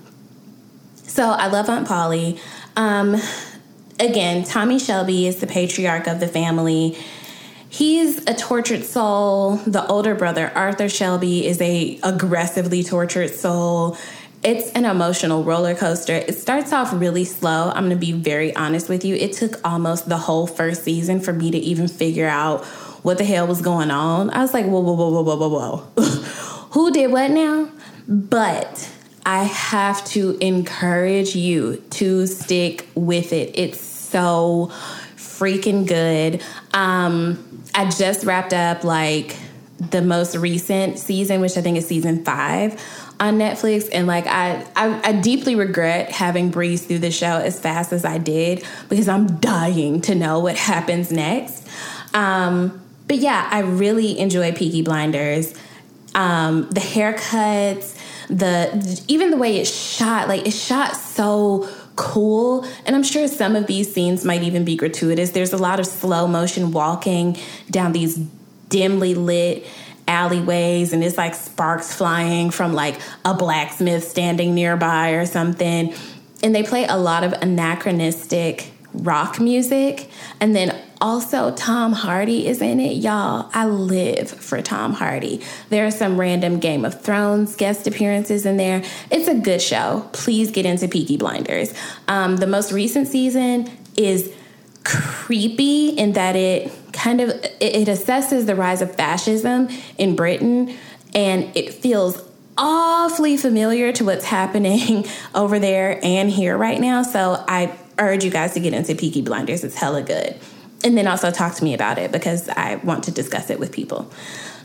so 0.96 1.24
I 1.30 1.48
love 1.48 1.68
Aunt 1.68 1.88
Polly. 1.88 2.38
Um, 2.76 3.16
again, 3.98 4.44
Tommy 4.44 4.78
Shelby 4.78 5.26
is 5.26 5.36
the 5.36 5.46
patriarch 5.46 6.06
of 6.06 6.20
the 6.20 6.28
family. 6.28 6.96
He's 7.70 8.18
a 8.26 8.34
tortured 8.34 8.84
soul. 8.84 9.56
The 9.56 9.86
older 9.86 10.14
brother, 10.14 10.52
Arthur 10.54 10.88
Shelby, 10.88 11.46
is 11.46 11.60
a 11.62 11.98
aggressively 12.02 12.82
tortured 12.82 13.30
soul 13.30 13.96
it's 14.42 14.70
an 14.72 14.86
emotional 14.86 15.44
roller 15.44 15.74
coaster. 15.74 16.14
It 16.14 16.34
starts 16.34 16.72
off 16.72 16.92
really 16.94 17.24
slow. 17.24 17.70
I'm 17.70 17.88
going 17.88 17.90
to 17.90 17.96
be 17.96 18.12
very 18.12 18.56
honest 18.56 18.88
with 18.88 19.04
you. 19.04 19.14
It 19.14 19.34
took 19.34 19.60
almost 19.66 20.08
the 20.08 20.16
whole 20.16 20.46
first 20.46 20.82
season 20.82 21.20
for 21.20 21.32
me 21.32 21.50
to 21.50 21.58
even 21.58 21.88
figure 21.88 22.26
out 22.26 22.64
what 23.04 23.18
the 23.18 23.24
hell 23.24 23.46
was 23.46 23.60
going 23.60 23.90
on. 23.90 24.30
I 24.30 24.40
was 24.40 24.54
like, 24.54 24.64
whoa, 24.64 24.80
whoa, 24.80 24.94
whoa, 24.94 25.10
whoa, 25.10 25.22
whoa, 25.22 25.48
whoa, 25.48 25.76
whoa. 25.94 26.02
Who 26.70 26.90
did 26.90 27.12
what 27.12 27.30
now? 27.30 27.70
But 28.08 28.90
I 29.26 29.44
have 29.44 30.04
to 30.06 30.38
encourage 30.38 31.36
you 31.36 31.82
to 31.90 32.26
stick 32.26 32.88
with 32.94 33.34
it. 33.34 33.50
It's 33.54 33.80
so 33.80 34.72
freaking 35.40 35.86
good. 35.86 36.42
Um, 36.74 37.64
I 37.74 37.88
just 37.88 38.26
wrapped 38.26 38.52
up 38.52 38.84
like 38.84 39.36
the 39.78 40.02
most 40.02 40.36
recent 40.36 40.98
season, 40.98 41.40
which 41.40 41.56
I 41.56 41.62
think 41.62 41.78
is 41.78 41.86
season 41.86 42.24
five 42.24 42.74
on 43.18 43.38
Netflix, 43.38 43.88
and 43.92 44.06
like 44.06 44.26
I, 44.26 44.66
I, 44.76 45.00
I 45.02 45.12
deeply 45.12 45.54
regret 45.54 46.10
having 46.10 46.50
breezed 46.50 46.88
through 46.88 46.98
the 46.98 47.10
show 47.10 47.38
as 47.38 47.58
fast 47.58 47.92
as 47.92 48.04
I 48.04 48.18
did 48.18 48.64
because 48.88 49.08
I'm 49.08 49.38
dying 49.38 50.02
to 50.02 50.14
know 50.14 50.40
what 50.40 50.56
happens 50.56 51.10
next. 51.10 51.66
Um, 52.14 52.80
but 53.08 53.16
yeah, 53.18 53.48
I 53.50 53.60
really 53.60 54.18
enjoy 54.18 54.52
Peaky 54.52 54.82
Blinders. 54.82 55.54
Um, 56.14 56.68
the 56.70 56.80
haircuts, 56.80 57.96
the 58.28 59.02
even 59.08 59.30
the 59.30 59.36
way 59.36 59.58
it's 59.58 59.72
shot, 59.72 60.28
like 60.28 60.46
it's 60.46 60.60
shot 60.60 60.96
so 60.96 61.68
cool. 61.96 62.64
And 62.86 62.96
I'm 62.96 63.02
sure 63.02 63.28
some 63.28 63.56
of 63.56 63.66
these 63.66 63.92
scenes 63.92 64.24
might 64.24 64.42
even 64.42 64.64
be 64.64 64.76
gratuitous. 64.76 65.30
There's 65.30 65.52
a 65.52 65.58
lot 65.58 65.80
of 65.80 65.86
slow 65.86 66.26
motion 66.26 66.72
walking 66.72 67.36
down 67.70 67.92
these 67.92 68.16
dimly 68.68 69.14
lit 69.14 69.66
alleyways 70.08 70.92
and 70.92 71.04
it's 71.04 71.16
like 71.16 71.34
sparks 71.34 71.94
flying 71.94 72.50
from 72.50 72.72
like 72.72 72.96
a 73.24 73.32
blacksmith 73.32 74.08
standing 74.08 74.54
nearby 74.54 75.10
or 75.10 75.26
something. 75.26 75.94
And 76.42 76.54
they 76.54 76.62
play 76.62 76.84
a 76.84 76.96
lot 76.96 77.22
of 77.22 77.32
anachronistic 77.34 78.72
rock 78.92 79.38
music. 79.38 80.10
And 80.40 80.56
then 80.56 80.80
also, 81.00 81.52
Tom 81.52 81.92
Hardy 81.92 82.46
is 82.46 82.60
in 82.60 82.78
it. 82.78 82.96
Y'all, 82.96 83.50
I 83.54 83.64
live 83.64 84.30
for 84.30 84.60
Tom 84.60 84.92
Hardy. 84.92 85.40
There 85.70 85.86
are 85.86 85.90
some 85.90 86.20
random 86.20 86.58
Game 86.58 86.84
of 86.84 87.00
Thrones 87.00 87.56
guest 87.56 87.86
appearances 87.86 88.44
in 88.44 88.58
there. 88.58 88.82
It's 89.10 89.26
a 89.26 89.34
good 89.34 89.62
show. 89.62 90.08
Please 90.12 90.50
get 90.50 90.66
into 90.66 90.88
Peaky 90.88 91.16
Blinders. 91.16 91.72
Um, 92.06 92.36
the 92.36 92.46
most 92.46 92.70
recent 92.70 93.08
season 93.08 93.70
is 93.96 94.30
creepy 94.84 95.90
in 95.90 96.12
that 96.12 96.36
it 96.36 96.70
kind 96.92 97.20
of 97.20 97.30
it 97.30 97.88
assesses 97.88 98.46
the 98.46 98.54
rise 98.54 98.82
of 98.82 98.94
fascism 98.94 99.68
in 99.98 100.16
Britain 100.16 100.74
and 101.14 101.54
it 101.54 101.72
feels 101.74 102.22
awfully 102.58 103.36
familiar 103.36 103.92
to 103.92 104.04
what's 104.04 104.24
happening 104.38 105.06
over 105.34 105.58
there 105.58 105.98
and 106.02 106.30
here 106.30 106.58
right 106.58 106.80
now. 106.80 107.02
So 107.02 107.42
I 107.48 107.74
urge 107.98 108.24
you 108.24 108.30
guys 108.30 108.54
to 108.54 108.60
get 108.60 108.74
into 108.74 108.94
Peaky 108.94 109.22
Blinders. 109.22 109.64
It's 109.64 109.76
hella 109.76 110.02
good. 110.02 110.38
And 110.82 110.96
then 110.96 111.06
also 111.06 111.30
talk 111.30 111.54
to 111.56 111.64
me 111.64 111.74
about 111.74 111.98
it 111.98 112.10
because 112.10 112.48
I 112.48 112.76
want 112.76 113.04
to 113.04 113.10
discuss 113.10 113.50
it 113.50 113.58
with 113.58 113.70
people. 113.72 114.10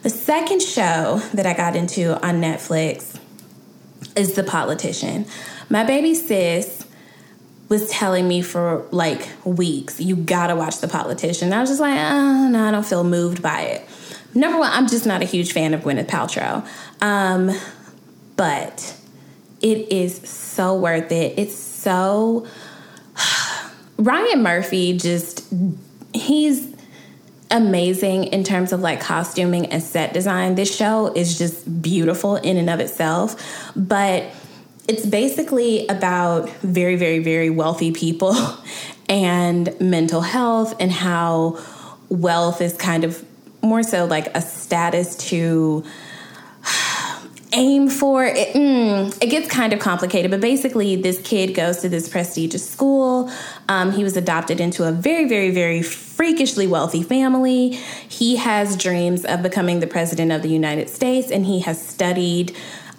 The 0.03 0.10
second 0.10 0.62
show 0.62 1.22
that 1.34 1.45
I 1.45 1.53
got 1.53 1.75
into 1.75 2.13
on 2.25 2.41
Netflix 2.41 3.19
is 4.15 4.34
The 4.34 4.43
Politician. 4.43 5.25
My 5.69 5.84
baby 5.84 6.15
sis 6.15 6.86
was 7.69 7.89
telling 7.89 8.27
me 8.27 8.41
for 8.41 8.86
like 8.91 9.27
weeks, 9.43 10.00
you 10.00 10.15
gotta 10.15 10.55
watch 10.55 10.79
The 10.79 10.88
Politician. 10.88 11.51
I 11.51 11.60
was 11.60 11.69
just 11.69 11.81
like, 11.81 11.98
oh, 11.98 12.50
no, 12.50 12.67
I 12.67 12.72
don't 12.72 12.86
feel 12.86 13.03
moved 13.03 13.41
by 13.41 13.62
it. 13.62 13.89
Number 14.36 14.60
one, 14.60 14.69
I'm 14.72 14.88
just 14.88 15.05
not 15.05 15.22
a 15.22 15.25
huge 15.25 15.53
fan 15.53 15.74
of 15.74 15.81
Gwyneth 15.81 16.07
Paltrow. 16.07 16.67
Um, 17.01 17.51
but 18.36 18.95
it 19.62 19.91
is 19.91 20.17
so 20.29 20.77
worth 20.77 21.12
it. 21.12 21.39
It's 21.39 21.55
so. 21.55 22.45
Ryan 23.98 24.43
Murphy 24.43 24.98
just, 24.98 25.48
he's 26.15 26.74
amazing 27.51 28.25
in 28.25 28.43
terms 28.43 28.74
of 28.74 28.81
like 28.81 29.00
costuming 29.00 29.67
and 29.67 29.81
set 29.81 30.13
design. 30.13 30.55
This 30.55 30.75
show 30.75 31.13
is 31.15 31.38
just 31.38 31.81
beautiful 31.81 32.36
in 32.38 32.57
and 32.57 32.69
of 32.69 32.79
itself. 32.79 33.36
But 33.75 34.25
it's 34.88 35.05
basically 35.05 35.88
about 35.88 36.50
very, 36.62 36.95
very, 36.95 37.19
very 37.19 37.50
wealthy 37.50 37.91
people 37.91 38.36
and 39.10 39.79
mental 39.79 40.22
health 40.22 40.75
and 40.79 40.91
how 40.91 41.60
wealth 42.10 42.62
is 42.62 42.74
kind 42.74 43.03
of 43.03 43.24
more 43.62 43.84
so 43.84 44.05
like 44.05 44.27
a 44.36 44.41
status 44.41 45.15
to 45.29 45.84
aim 47.55 47.89
for 47.89 48.25
it, 48.25 48.53
mm, 48.53 49.17
it 49.21 49.27
gets 49.27 49.47
kind 49.47 49.74
of 49.74 49.79
complicated 49.79 50.29
but 50.29 50.41
basically 50.41 50.95
this 50.95 51.19
kid 51.21 51.55
goes 51.55 51.77
to 51.77 51.89
this 51.89 52.07
prestigious 52.09 52.69
school 52.69 53.31
um, 53.69 53.91
he 53.91 54.03
was 54.03 54.17
adopted 54.17 54.59
into 54.59 54.83
a 54.83 54.91
very 54.91 55.27
very 55.27 55.51
very 55.51 55.81
freakishly 55.81 56.67
wealthy 56.67 57.01
family 57.01 57.69
he 57.69 58.35
has 58.35 58.75
dreams 58.75 59.25
of 59.25 59.41
becoming 59.41 59.79
the 59.79 59.88
president 59.88 60.31
of 60.31 60.41
the 60.41 60.50
united 60.50 60.89
states 60.89 61.31
and 61.31 61.45
he 61.45 61.62
has 61.62 61.81
studied 61.83 62.55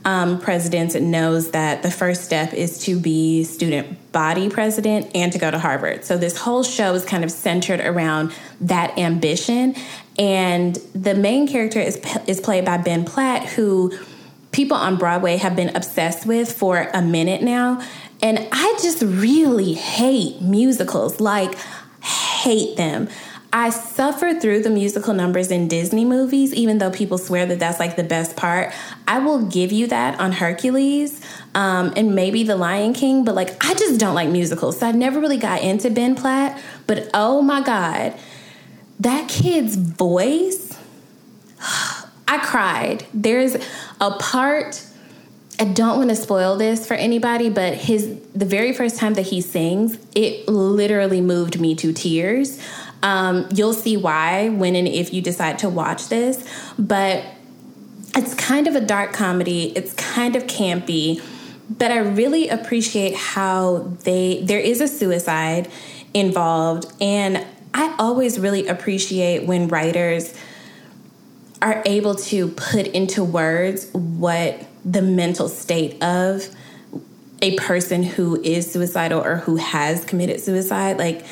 um, 0.07 0.39
presidents 0.39 0.95
and 0.95 1.11
knows 1.11 1.51
that 1.51 1.83
the 1.83 1.91
first 1.91 2.25
step 2.25 2.55
is 2.55 2.79
to 2.85 2.99
be 2.99 3.43
student 3.43 4.13
body 4.13 4.49
president 4.49 5.11
and 5.17 5.33
to 5.33 5.39
go 5.39 5.51
to 5.51 5.59
Harvard. 5.59 6.05
So 6.05 6.17
this 6.17 6.39
whole 6.39 6.63
show 6.63 6.95
is 6.95 7.05
kind 7.05 7.25
of 7.25 7.33
centered 7.33 7.81
around 7.81 8.33
that 8.61 8.97
ambition. 8.97 9.75
And 10.17 10.77
the 10.95 11.17
main 11.17 11.49
character 11.49 11.81
is 11.81 12.01
is 12.29 12.41
played 12.41 12.65
by 12.65 12.79
Ben 12.79 13.05
Platt, 13.05 13.47
who 13.49 13.99
people 14.57 14.77
on 14.77 14.97
Broadway 14.97 15.37
have 15.37 15.55
been 15.55 15.77
obsessed 15.77 16.25
with 16.27 16.51
for 16.51 16.89
a 16.95 17.03
minute 17.03 17.43
now. 17.43 17.87
And 18.23 18.49
I 18.51 18.79
just 18.83 19.03
really 19.03 19.75
hate 19.75 20.41
musicals, 20.41 21.21
like 21.21 21.55
hate 22.03 22.79
them. 22.79 23.09
I 23.53 23.69
suffer 23.69 24.35
through 24.35 24.63
the 24.63 24.71
musical 24.71 25.13
numbers 25.13 25.51
in 25.51 25.69
Disney 25.69 26.05
movies, 26.05 26.55
even 26.55 26.79
though 26.79 26.91
people 26.91 27.19
swear 27.19 27.45
that 27.47 27.59
that's 27.59 27.79
like 27.79 27.97
the 27.97 28.03
best 28.03 28.35
part. 28.35 28.73
I 29.07 29.19
will 29.19 29.47
give 29.47 29.73
you 29.73 29.87
that 29.89 30.19
on 30.19 30.33
Hercules 30.33 31.23
um, 31.55 31.93
and 31.95 32.15
maybe 32.15 32.43
The 32.43 32.57
Lion 32.57 32.95
King, 32.95 33.25
but 33.25 33.35
like 33.35 33.63
I 33.65 33.75
just 33.75 34.01
don't 34.01 34.15
like 34.15 34.31
musicals. 34.31 34.79
So 34.79 34.87
I 34.87 34.93
never 34.93 35.21
really 35.21 35.37
got 35.37 35.63
into 35.63 35.91
Ben 35.91 36.15
Platt. 36.15 36.61
But 36.87 37.11
oh 37.13 37.43
my 37.43 37.61
God, 37.61 38.15
that 39.01 39.29
kid's 39.29 39.77
voice, 39.77 40.79
I 42.29 42.39
cried. 42.39 43.07
There's 43.15 43.57
a 44.01 44.13
part. 44.13 44.85
I 45.59 45.65
don't 45.65 45.97
want 45.97 46.11
to 46.11 46.17
spoil 46.17 46.57
this 46.57 46.87
for 46.87 46.95
anybody, 46.95 47.49
but 47.49 47.75
his 47.75 48.21
the 48.35 48.45
very 48.45 48.73
first 48.73 48.99
time 48.99 49.15
that 49.15 49.27
he 49.27 49.41
sings, 49.41 49.99
it 50.15 50.47
literally 50.49 51.21
moved 51.21 51.59
me 51.59 51.75
to 51.77 51.93
tears. 51.93 52.61
Um, 53.03 53.49
you'll 53.55 53.73
see 53.73 53.97
why 53.97 54.51
when 54.51 54.77
and 54.77 54.87
if 54.87 55.13
you 55.13 55.23
decide 55.23 55.59
to 55.61 55.69
watch 55.69 56.09
this, 56.09 56.47
but 56.79 57.25
it's 58.15 58.35
kind 58.35 58.67
of 58.67 58.75
a 58.75 58.81
dark 58.81 59.13
comedy. 59.13 59.73
It's 59.77 59.93
kind 59.95 60.37
of 60.37 60.45
campy, 60.45 61.23
but 61.71 61.91
I 61.91 61.99
really 61.99 62.49
appreciate 62.49 63.15
how 63.15 63.95
they 64.05 64.43
there 64.43 64.61
is 64.61 64.81
a 64.81 64.89
suicide 64.89 65.71
involved 66.15 66.91
and 67.01 67.47
I 67.75 67.95
always 67.99 68.39
really 68.39 68.67
appreciate 68.69 69.47
when 69.47 69.69
writers 69.69 70.35
are 71.63 71.83
able 71.87 72.15
to 72.15 72.49
put 72.49 72.87
into 72.89 73.25
words 73.25 73.91
what 73.93 74.65
the 74.85 75.03
mental 75.03 75.49
state 75.49 76.03
of 76.03 76.49
a 77.43 77.57
person 77.57 78.03
who 78.03 78.41
is 78.43 78.71
suicidal 78.71 79.23
or 79.23 79.37
who 79.37 79.57
has 79.57 80.05
committed 80.05 80.41
suicide 80.41 80.99
like 80.99 81.25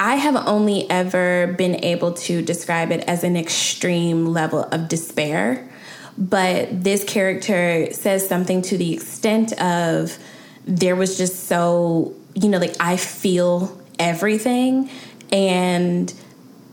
I 0.00 0.14
have 0.14 0.34
only 0.34 0.90
ever 0.90 1.54
been 1.58 1.84
able 1.84 2.14
to 2.14 2.40
describe 2.40 2.90
it 2.90 3.04
as 3.06 3.22
an 3.22 3.36
extreme 3.36 4.24
level 4.24 4.62
of 4.62 4.88
despair. 4.88 5.68
But 6.16 6.82
this 6.82 7.04
character 7.04 7.92
says 7.92 8.26
something 8.26 8.62
to 8.62 8.78
the 8.78 8.94
extent 8.94 9.52
of 9.60 10.18
there 10.64 10.96
was 10.96 11.18
just 11.18 11.44
so, 11.48 12.14
you 12.32 12.48
know, 12.48 12.56
like 12.56 12.76
I 12.80 12.96
feel 12.96 13.78
everything. 13.98 14.88
And 15.30 16.12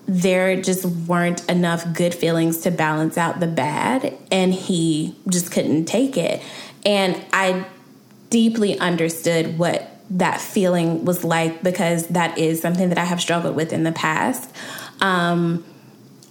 there 0.08 0.62
just 0.62 0.86
weren't 0.86 1.48
enough 1.50 1.94
good 1.94 2.16
feelings 2.16 2.62
to 2.62 2.72
balance 2.72 3.18
out 3.18 3.40
the 3.40 3.48
bad, 3.48 4.18
and 4.32 4.54
he 4.54 5.16
just 5.28 5.52
couldn't 5.52 5.86
take 5.86 6.18
it. 6.18 6.42
And 6.86 7.24
I 7.34 7.66
deeply 8.30 8.80
understood 8.80 9.58
what 9.58 9.92
that 10.10 10.40
feeling 10.40 11.04
was 11.04 11.24
like 11.24 11.62
because 11.62 12.08
that 12.08 12.38
is 12.38 12.62
something 12.62 12.90
that 12.90 12.98
I 12.98 13.04
have 13.04 13.20
struggled 13.20 13.56
with 13.56 13.74
in 13.74 13.84
the 13.84 13.92
past. 13.92 14.50
Um, 15.02 15.66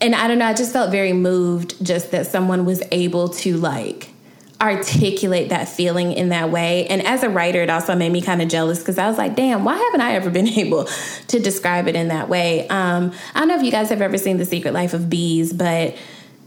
and 0.01 0.15
I 0.15 0.29
don't 0.29 0.39
know, 0.39 0.47
I 0.47 0.55
just 0.55 0.73
felt 0.73 0.91
very 0.91 1.13
moved 1.13 1.85
just 1.85 2.11
that 2.11 2.27
someone 2.27 2.65
was 2.65 2.83
able 2.91 3.29
to 3.29 3.57
like 3.57 4.11
articulate 4.61 5.51
that 5.51 5.69
feeling 5.69 6.13
in 6.13 6.31
that 6.31 6.51
way. 6.51 6.87
And 6.87 7.07
as 7.07 7.23
a 7.23 7.29
writer, 7.29 7.63
it 7.63 7.71
also 7.71 7.95
made 7.95 8.11
me 8.11 8.23
kind 8.23 8.41
of 8.41 8.49
jealous 8.49 8.79
because 8.79 8.97
I 8.99 9.07
was 9.09 9.19
like, 9.19 9.37
damn, 9.37 9.65
why 9.65 9.77
haven't 9.77 10.01
I 10.01 10.15
ever 10.15 10.31
been 10.37 10.49
able 10.49 10.85
to 11.29 11.39
describe 11.39 11.89
it 11.89 11.97
in 11.97 12.09
that 12.09 12.29
way? 12.29 12.67
Um, 12.69 13.13
I 13.35 13.41
don't 13.41 13.49
know 13.49 13.57
if 13.57 13.63
you 13.63 13.71
guys 13.71 13.91
have 13.91 14.03
ever 14.03 14.19
seen 14.19 14.39
The 14.39 14.45
Secret 14.45 14.73
Life 14.73 14.95
of 14.95 15.11
Bees, 15.11 15.53
but 15.53 15.97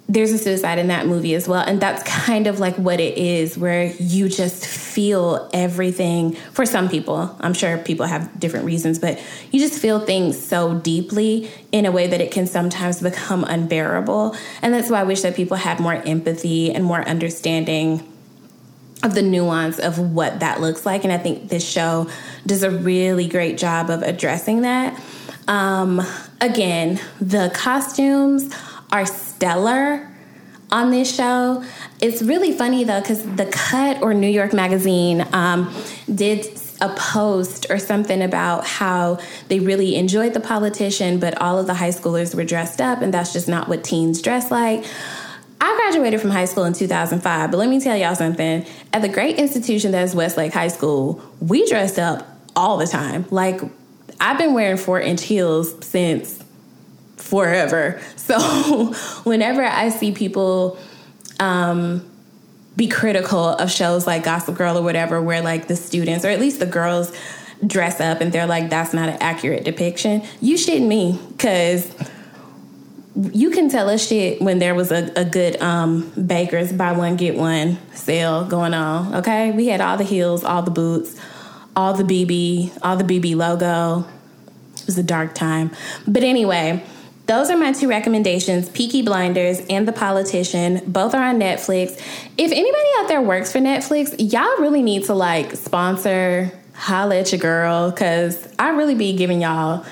there's 0.09 0.31
a 0.31 0.39
suicide 0.39 0.79
in 0.79 0.87
that 0.87 1.05
movie 1.05 1.35
as 1.35 1.47
well. 1.47 1.61
And 1.61 1.79
that's 1.79 2.01
kind 2.03 2.47
of 2.47 2.59
like 2.59 2.75
what 2.77 2.99
it 2.99 3.15
is, 3.15 3.57
where 3.57 3.93
you 3.93 4.27
just 4.27 4.65
feel 4.65 5.47
everything 5.53 6.33
for 6.51 6.65
some 6.65 6.89
people. 6.89 7.35
I'm 7.39 7.53
sure 7.53 7.77
people 7.77 8.07
have 8.07 8.39
different 8.39 8.65
reasons, 8.65 8.97
but 8.97 9.23
you 9.51 9.59
just 9.59 9.79
feel 9.79 9.99
things 9.99 10.43
so 10.43 10.79
deeply 10.79 11.51
in 11.71 11.85
a 11.85 11.91
way 11.91 12.07
that 12.07 12.21
it 12.21 12.31
can 12.31 12.47
sometimes 12.47 13.01
become 13.03 13.43
unbearable. 13.43 14.35
And 14.63 14.73
that's 14.73 14.89
why 14.89 15.01
I 15.01 15.03
wish 15.03 15.21
that 15.21 15.35
people 15.35 15.57
had 15.57 15.79
more 15.79 15.93
empathy 15.93 16.73
and 16.73 16.83
more 16.83 17.07
understanding 17.07 18.03
of 19.03 19.13
the 19.13 19.21
nuance 19.21 19.77
of 19.77 19.99
what 19.99 20.39
that 20.39 20.59
looks 20.59 20.87
like. 20.87 21.03
And 21.03 21.13
I 21.13 21.19
think 21.19 21.49
this 21.49 21.65
show 21.65 22.09
does 22.47 22.63
a 22.63 22.71
really 22.71 23.27
great 23.27 23.59
job 23.59 23.91
of 23.91 24.01
addressing 24.01 24.61
that. 24.61 24.99
Um, 25.47 26.01
again, 26.41 26.99
the 27.21 27.51
costumes 27.53 28.53
are 28.91 29.05
stellar 29.05 30.09
on 30.71 30.91
this 30.91 31.13
show. 31.13 31.63
It's 31.99 32.21
really 32.21 32.53
funny 32.53 32.83
though, 32.83 33.01
because 33.01 33.23
The 33.35 33.45
Cut 33.45 34.01
or 34.01 34.13
New 34.13 34.27
York 34.27 34.53
Magazine 34.53 35.25
um, 35.33 35.73
did 36.13 36.45
a 36.81 36.89
post 36.89 37.65
or 37.69 37.77
something 37.77 38.21
about 38.21 38.65
how 38.65 39.19
they 39.47 39.59
really 39.59 39.95
enjoyed 39.95 40.33
the 40.33 40.39
politician, 40.39 41.19
but 41.19 41.39
all 41.41 41.59
of 41.59 41.67
the 41.67 41.73
high 41.73 41.89
schoolers 41.89 42.33
were 42.33 42.45
dressed 42.45 42.79
up, 42.79 43.01
and 43.01 43.13
that's 43.13 43.33
just 43.33 43.47
not 43.47 43.67
what 43.67 43.83
teens 43.83 44.21
dress 44.21 44.49
like. 44.49 44.85
I 45.61 45.75
graduated 45.75 46.21
from 46.21 46.29
high 46.29 46.45
school 46.45 46.63
in 46.63 46.71
2005, 46.71 47.51
but 47.51 47.57
let 47.57 47.69
me 47.69 47.81
tell 47.81 47.97
y'all 47.97 48.15
something. 48.15 48.65
At 48.93 49.01
the 49.01 49.09
great 49.09 49.37
institution 49.37 49.91
that 49.91 50.03
is 50.03 50.15
Westlake 50.15 50.53
High 50.53 50.69
School, 50.69 51.21
we 51.41 51.67
dressed 51.67 51.99
up 51.99 52.25
all 52.55 52.77
the 52.77 52.87
time. 52.87 53.25
Like, 53.29 53.59
I've 54.21 54.37
been 54.37 54.53
wearing 54.53 54.77
four 54.77 55.01
inch 55.01 55.23
heels 55.23 55.85
since 55.85 56.41
forever. 57.21 57.99
So 58.15 58.39
whenever 59.23 59.63
I 59.63 59.89
see 59.89 60.11
people 60.11 60.77
um, 61.39 62.09
be 62.75 62.87
critical 62.87 63.39
of 63.39 63.69
shows 63.71 64.07
like 64.07 64.23
Gossip 64.23 64.55
Girl 64.55 64.77
or 64.77 64.81
whatever, 64.81 65.21
where 65.21 65.41
like 65.41 65.67
the 65.67 65.75
students 65.75 66.25
or 66.25 66.29
at 66.29 66.39
least 66.39 66.59
the 66.59 66.65
girls 66.65 67.11
dress 67.65 67.99
up 67.99 68.21
and 68.21 68.31
they're 68.31 68.47
like, 68.47 68.69
that's 68.69 68.93
not 68.93 69.09
an 69.09 69.17
accurate 69.19 69.65
depiction, 69.65 70.23
you 70.41 70.55
shitting 70.55 70.87
me 70.87 71.19
because 71.29 71.93
you 73.33 73.49
can 73.49 73.69
tell 73.69 73.89
us 73.89 74.07
shit 74.07 74.41
when 74.41 74.59
there 74.59 74.73
was 74.73 74.91
a, 74.91 75.11
a 75.15 75.25
good 75.25 75.61
um, 75.61 76.09
Baker's 76.11 76.71
buy 76.71 76.93
one 76.93 77.17
get 77.17 77.35
one 77.35 77.77
sale 77.93 78.45
going 78.45 78.73
on. 78.73 79.15
Okay, 79.15 79.51
we 79.51 79.67
had 79.67 79.81
all 79.81 79.97
the 79.97 80.03
heels, 80.03 80.43
all 80.43 80.61
the 80.61 80.71
boots, 80.71 81.19
all 81.75 81.93
the 81.93 82.03
BB, 82.03 82.77
all 82.81 82.95
the 82.95 83.03
BB 83.03 83.35
logo. 83.35 84.07
It 84.75 84.85
was 84.85 84.97
a 84.97 85.03
dark 85.03 85.35
time, 85.35 85.71
but 86.07 86.23
anyway. 86.23 86.83
Those 87.29 87.51
are 87.51 87.57
my 87.57 87.73
two 87.73 87.87
recommendations 87.87 88.69
Peaky 88.69 89.03
Blinders 89.03 89.61
and 89.69 89.87
The 89.87 89.91
Politician. 89.91 90.81
Both 90.87 91.13
are 91.13 91.21
on 91.21 91.39
Netflix. 91.39 91.91
If 92.39 92.51
anybody 92.51 92.87
out 92.97 93.07
there 93.07 93.21
works 93.21 93.51
for 93.51 93.59
Netflix, 93.59 94.15
y'all 94.17 94.57
really 94.57 94.81
need 94.81 95.05
to 95.05 95.13
like 95.13 95.51
sponsor, 95.51 96.51
holla 96.73 97.19
at 97.19 97.31
your 97.31 97.37
girl, 97.37 97.91
because 97.91 98.51
I 98.57 98.69
really 98.69 98.95
be 98.95 99.15
giving 99.15 99.41
y'all 99.41 99.83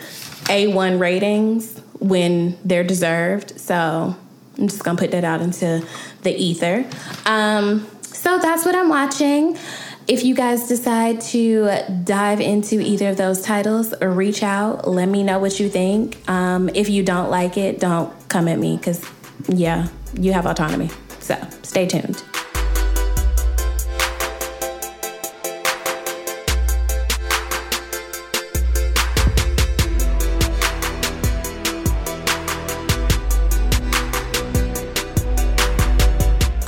A1 0.45 0.99
ratings 0.99 1.77
when 1.99 2.57
they're 2.65 2.83
deserved. 2.83 3.59
So 3.59 4.15
I'm 4.57 4.67
just 4.67 4.83
gonna 4.83 4.97
put 4.97 5.11
that 5.11 5.23
out 5.23 5.41
into 5.41 5.85
the 6.23 6.35
ether. 6.35 6.89
Um, 7.27 7.85
so 8.01 8.39
that's 8.39 8.65
what 8.65 8.73
I'm 8.73 8.89
watching. 8.89 9.59
If 10.07 10.23
you 10.23 10.35
guys 10.35 10.69
decide 10.69 11.19
to 11.33 11.69
dive 12.05 12.39
into 12.39 12.79
either 12.79 13.09
of 13.09 13.17
those 13.17 13.41
titles 13.41 13.93
reach 14.01 14.41
out, 14.41 14.87
let 14.87 15.09
me 15.09 15.21
know 15.21 15.37
what 15.37 15.59
you 15.59 15.67
think. 15.67 16.17
Um, 16.29 16.69
if 16.69 16.87
you 16.87 17.03
don't 17.03 17.29
like 17.29 17.57
it, 17.57 17.81
don't 17.81 18.13
come 18.29 18.47
at 18.47 18.57
me 18.57 18.77
because, 18.77 19.05
yeah, 19.49 19.89
you 20.13 20.31
have 20.31 20.45
autonomy. 20.45 20.89
So 21.19 21.35
stay 21.61 21.87
tuned. 21.87 22.23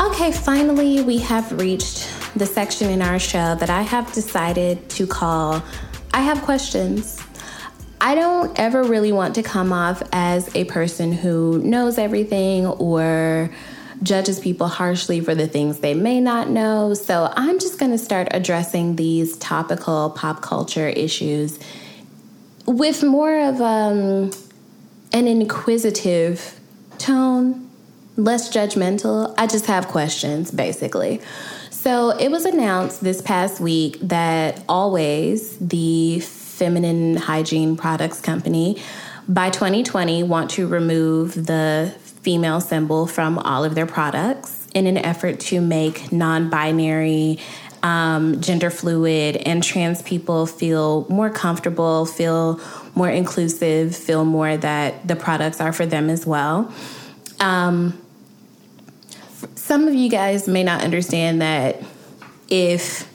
Okay, 0.01 0.33
finally, 0.33 1.03
we 1.03 1.19
have 1.19 1.49
reached 1.53 2.18
the 2.35 2.45
section 2.45 2.89
in 2.89 3.01
our 3.01 3.19
show 3.19 3.55
that 3.55 3.69
I 3.69 3.81
have 3.81 4.11
decided 4.13 4.89
to 4.89 5.07
call 5.07 5.63
I 6.13 6.21
Have 6.21 6.41
Questions. 6.41 7.21
I 8.01 8.15
don't 8.15 8.57
ever 8.57 8.83
really 8.83 9.11
want 9.11 9.35
to 9.35 9.43
come 9.43 9.73
off 9.73 10.01
as 10.13 10.53
a 10.55 10.63
person 10.65 11.11
who 11.11 11.59
knows 11.59 11.97
everything 11.97 12.65
or 12.65 13.49
judges 14.01 14.39
people 14.39 14.67
harshly 14.67 15.19
for 15.19 15.35
the 15.35 15.47
things 15.47 15.79
they 15.79 15.93
may 15.93 16.21
not 16.21 16.49
know. 16.49 16.93
So 16.93 17.31
I'm 17.35 17.59
just 17.59 17.79
going 17.79 17.91
to 17.91 17.97
start 17.97 18.29
addressing 18.31 18.95
these 18.95 19.37
topical 19.37 20.11
pop 20.11 20.41
culture 20.41 20.87
issues 20.87 21.59
with 22.65 23.03
more 23.03 23.37
of 23.39 23.59
um, 23.59 24.31
an 25.11 25.27
inquisitive 25.27 26.59
tone, 26.97 27.69
less 28.15 28.53
judgmental. 28.53 29.33
I 29.37 29.47
just 29.47 29.65
have 29.65 29.87
questions, 29.87 30.51
basically. 30.51 31.21
So 31.81 32.09
it 32.09 32.29
was 32.29 32.43
announced 32.43 32.99
this 32.99 33.21
past 33.21 33.61
week 33.61 33.99
that 34.01 34.65
Always, 34.67 35.57
the 35.59 36.19
feminine 36.19 37.15
hygiene 37.15 37.77
products 37.77 38.19
company, 38.19 38.81
by 39.29 39.49
2020 39.49 40.23
want 40.23 40.49
to 40.51 40.67
remove 40.67 41.35
the 41.45 41.95
female 42.03 42.59
symbol 42.59 43.07
from 43.07 43.39
all 43.39 43.63
of 43.63 43.75
their 43.75 43.85
products 43.85 44.67
in 44.75 44.87
an 44.87 44.97
effort 44.97 45.39
to 45.39 45.61
make 45.61 46.11
non 46.11 46.49
binary, 46.49 47.39
um, 47.81 48.41
gender 48.41 48.69
fluid, 48.69 49.37
and 49.37 49.63
trans 49.63 50.01
people 50.01 50.45
feel 50.47 51.07
more 51.07 51.29
comfortable, 51.29 52.05
feel 52.05 52.59
more 52.93 53.09
inclusive, 53.09 53.95
feel 53.95 54.25
more 54.25 54.57
that 54.57 55.07
the 55.07 55.15
products 55.15 55.61
are 55.61 55.71
for 55.71 55.85
them 55.85 56.09
as 56.09 56.25
well. 56.25 56.73
Um, 57.39 57.97
some 59.69 59.87
of 59.87 59.93
you 59.93 60.09
guys 60.09 60.47
may 60.47 60.63
not 60.63 60.81
understand 60.81 61.43
that 61.43 61.79
if 62.49 63.07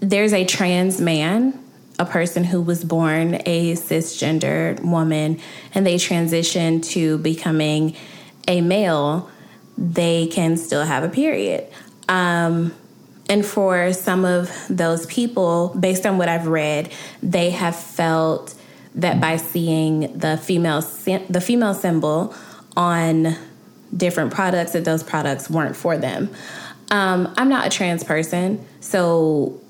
there's 0.00 0.34
a 0.34 0.44
trans 0.44 1.00
man, 1.00 1.58
a 1.98 2.04
person 2.04 2.44
who 2.44 2.60
was 2.60 2.84
born 2.84 3.40
a 3.46 3.72
cisgender 3.72 4.78
woman, 4.84 5.40
and 5.74 5.86
they 5.86 5.96
transition 5.96 6.82
to 6.82 7.16
becoming 7.16 7.96
a 8.46 8.60
male, 8.60 9.30
they 9.78 10.26
can 10.26 10.58
still 10.58 10.84
have 10.84 11.02
a 11.02 11.08
period. 11.08 11.66
Um, 12.06 12.74
and 13.30 13.46
for 13.46 13.94
some 13.94 14.26
of 14.26 14.50
those 14.68 15.06
people, 15.06 15.74
based 15.80 16.04
on 16.04 16.18
what 16.18 16.28
I've 16.28 16.48
read, 16.48 16.92
they 17.22 17.48
have 17.48 17.76
felt 17.76 18.54
that 18.94 19.22
by 19.22 19.38
seeing 19.38 20.18
the 20.18 20.36
female 20.36 20.82
the 20.82 21.40
female 21.40 21.72
symbol 21.72 22.34
on 22.76 23.38
different 23.96 24.32
products 24.32 24.72
that 24.72 24.84
those 24.84 25.02
products 25.02 25.48
weren't 25.48 25.76
for 25.76 25.96
them. 25.96 26.30
Um, 26.90 27.32
I'm 27.36 27.48
not 27.48 27.66
a 27.66 27.70
trans 27.70 28.04
person, 28.04 28.64
so 28.80 29.60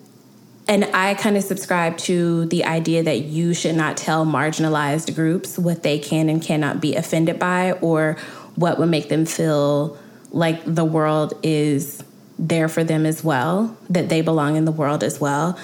and 0.68 0.84
I 0.92 1.14
kind 1.14 1.36
of 1.38 1.42
subscribe 1.44 1.96
to 1.98 2.44
the 2.46 2.64
idea 2.64 3.02
that 3.02 3.22
you 3.22 3.54
should 3.54 3.74
not 3.74 3.96
tell 3.96 4.26
marginalized 4.26 5.14
groups 5.14 5.58
what 5.58 5.82
they 5.82 5.98
can 5.98 6.28
and 6.28 6.42
cannot 6.42 6.78
be 6.80 6.94
offended 6.94 7.38
by 7.38 7.72
or 7.72 8.18
what 8.54 8.78
would 8.78 8.90
make 8.90 9.08
them 9.08 9.24
feel 9.24 9.98
like 10.30 10.62
the 10.66 10.84
world 10.84 11.32
is 11.42 12.04
there 12.38 12.68
for 12.68 12.84
them 12.84 13.06
as 13.06 13.24
well, 13.24 13.76
that 13.88 14.10
they 14.10 14.20
belong 14.20 14.56
in 14.56 14.66
the 14.66 14.72
world 14.72 15.02
as 15.02 15.18
well. 15.18 15.58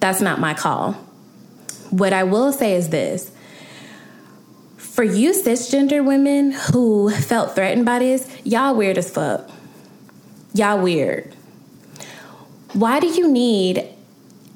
That's 0.00 0.22
not 0.22 0.40
my 0.40 0.54
call. 0.54 0.92
What 1.90 2.14
I 2.14 2.24
will 2.24 2.50
say 2.50 2.74
is 2.74 2.88
this 2.88 3.30
for 4.96 5.04
you 5.04 5.32
cisgender 5.32 6.02
women 6.02 6.52
who 6.52 7.10
felt 7.10 7.54
threatened 7.54 7.84
by 7.84 7.98
this, 7.98 8.26
y'all 8.44 8.74
weird 8.74 8.96
as 8.96 9.10
fuck. 9.10 9.48
Y'all 10.54 10.82
weird. 10.82 11.34
Why 12.72 12.98
do 12.98 13.06
you 13.06 13.30
need 13.30 13.86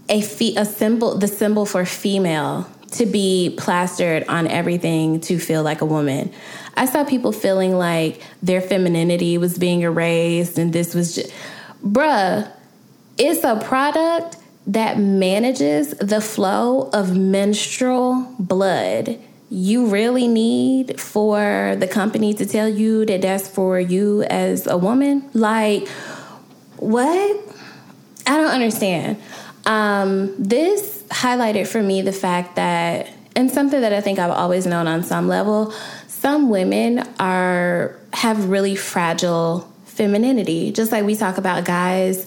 a 0.09 0.23
fe- 0.23 0.57
a 0.57 0.65
symbol 0.65 1.19
the 1.19 1.29
symbol 1.29 1.67
for 1.67 1.85
female 1.85 2.67
to 2.93 3.07
be 3.07 3.55
plastered 3.57 4.25
on 4.29 4.47
everything 4.49 5.21
to 5.21 5.39
feel 5.39 5.63
like 5.63 5.81
a 5.81 5.85
woman. 5.85 6.33
I 6.77 6.87
saw 6.87 7.05
people 7.05 7.33
feeling 7.33 7.77
like 7.77 8.21
their 8.43 8.61
femininity 8.61 9.39
was 9.39 9.59
being 9.59 9.83
erased 9.83 10.59
and 10.59 10.73
this 10.73 10.95
was 10.95 11.15
just, 11.15 11.33
bruh, 11.85 12.51
it's 13.17 13.45
a 13.45 13.61
product 13.63 14.39
that 14.67 14.99
manages 14.99 15.91
the 15.91 16.21
flow 16.21 16.91
of 16.93 17.17
menstrual 17.17 18.35
blood. 18.39 19.21
You 19.51 19.89
really 19.89 20.29
need 20.29 21.01
for 21.01 21.77
the 21.79 21.89
company 21.89 22.35
to 22.35 22.47
tell 22.47 22.69
you 22.69 23.05
that 23.07 23.23
that's 23.23 23.49
for 23.49 23.81
you 23.81 24.23
as 24.23 24.69
a 24.69 24.79
woman? 24.79 25.29
Like, 25.35 25.89
what? 26.77 27.41
I 28.27 28.37
don't 28.37 28.51
understand. 28.51 29.21
Um, 29.67 30.35
this 30.39 31.03
highlighted 31.09 31.67
for 31.67 31.83
me 31.83 32.01
the 32.03 32.13
fact 32.13 32.57
that, 32.57 33.11
and 33.35 33.51
something 33.51 33.81
that 33.81 33.93
I 33.93 34.01
think 34.01 34.21
I've 34.21 34.31
always 34.31 34.67
known 34.67 34.87
on 34.87 35.03
some 35.03 35.27
level, 35.27 35.73
some 36.07 36.49
women 36.49 37.01
are 37.19 37.99
have 38.13 38.49
really 38.49 38.77
fragile 38.77 39.71
femininity. 39.85 40.71
Just 40.71 40.93
like 40.93 41.05
we 41.05 41.17
talk 41.17 41.39
about 41.39 41.65
guys, 41.65 42.27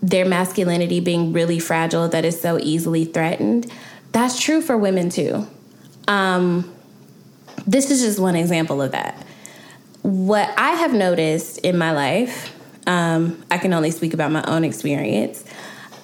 their 0.00 0.24
masculinity 0.24 1.00
being 1.00 1.32
really 1.32 1.58
fragile 1.58 2.08
that 2.08 2.24
is 2.24 2.40
so 2.40 2.58
easily 2.60 3.04
threatened. 3.04 3.70
That's 4.12 4.40
true 4.40 4.62
for 4.62 4.78
women 4.78 5.10
too. 5.10 5.46
Um, 6.08 6.74
this 7.66 7.90
is 7.90 8.02
just 8.02 8.18
one 8.18 8.36
example 8.36 8.82
of 8.82 8.92
that. 8.92 9.16
What 10.02 10.52
I 10.58 10.70
have 10.72 10.92
noticed 10.92 11.58
in 11.58 11.78
my 11.78 11.92
life, 11.92 12.54
um, 12.86 13.42
I 13.50 13.58
can 13.58 13.72
only 13.72 13.90
speak 13.90 14.12
about 14.12 14.30
my 14.30 14.44
own 14.44 14.64
experience. 14.64 15.44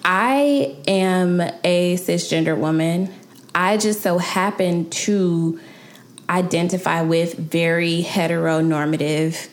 I 0.05 0.77
am 0.89 1.41
a 1.41 1.97
cisgender 1.97 2.57
woman. 2.57 3.13
I 3.55 3.77
just 3.77 4.01
so 4.01 4.19
happen 4.19 4.89
to 4.91 5.61
identify 6.31 7.03
with 7.03 7.37
very 7.37 8.03
heteronormative 8.03 9.49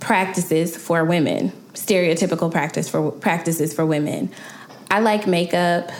practices 0.00 0.76
for 0.76 1.04
women, 1.04 1.52
stereotypical 1.74 2.50
practice 2.50 2.88
for 2.88 3.12
practices 3.12 3.72
for 3.72 3.86
women. 3.86 4.30
I 4.90 4.98
like 5.00 5.26
makeup. 5.26 5.90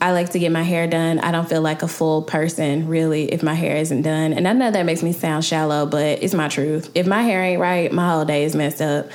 I 0.00 0.12
like 0.12 0.30
to 0.30 0.38
get 0.38 0.52
my 0.52 0.62
hair 0.62 0.86
done. 0.86 1.18
I 1.18 1.32
don't 1.32 1.48
feel 1.48 1.60
like 1.60 1.82
a 1.82 1.88
full 1.88 2.22
person 2.22 2.86
really 2.88 3.32
if 3.32 3.42
my 3.42 3.54
hair 3.54 3.76
isn't 3.76 4.02
done. 4.02 4.32
And 4.32 4.46
I 4.46 4.52
know 4.52 4.70
that 4.70 4.86
makes 4.86 5.02
me 5.02 5.12
sound 5.12 5.44
shallow, 5.44 5.86
but 5.86 6.22
it's 6.22 6.34
my 6.34 6.48
truth. 6.48 6.90
If 6.94 7.06
my 7.06 7.22
hair 7.22 7.42
ain't 7.42 7.60
right, 7.60 7.92
my 7.92 8.12
whole 8.12 8.24
day 8.24 8.44
is 8.44 8.54
messed 8.54 8.80
up. 8.80 9.08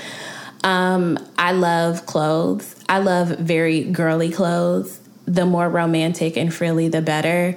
Um, 0.64 1.18
I 1.38 1.54
love 1.54 2.06
clothes. 2.06 2.76
I 2.90 3.00
love 3.00 3.30
very 3.30 3.84
girly 3.84 4.30
clothes. 4.30 5.00
The 5.26 5.46
more 5.46 5.70
romantic 5.70 6.36
and 6.38 6.54
frilly, 6.54 6.90
the 6.90 7.02
better. 7.02 7.56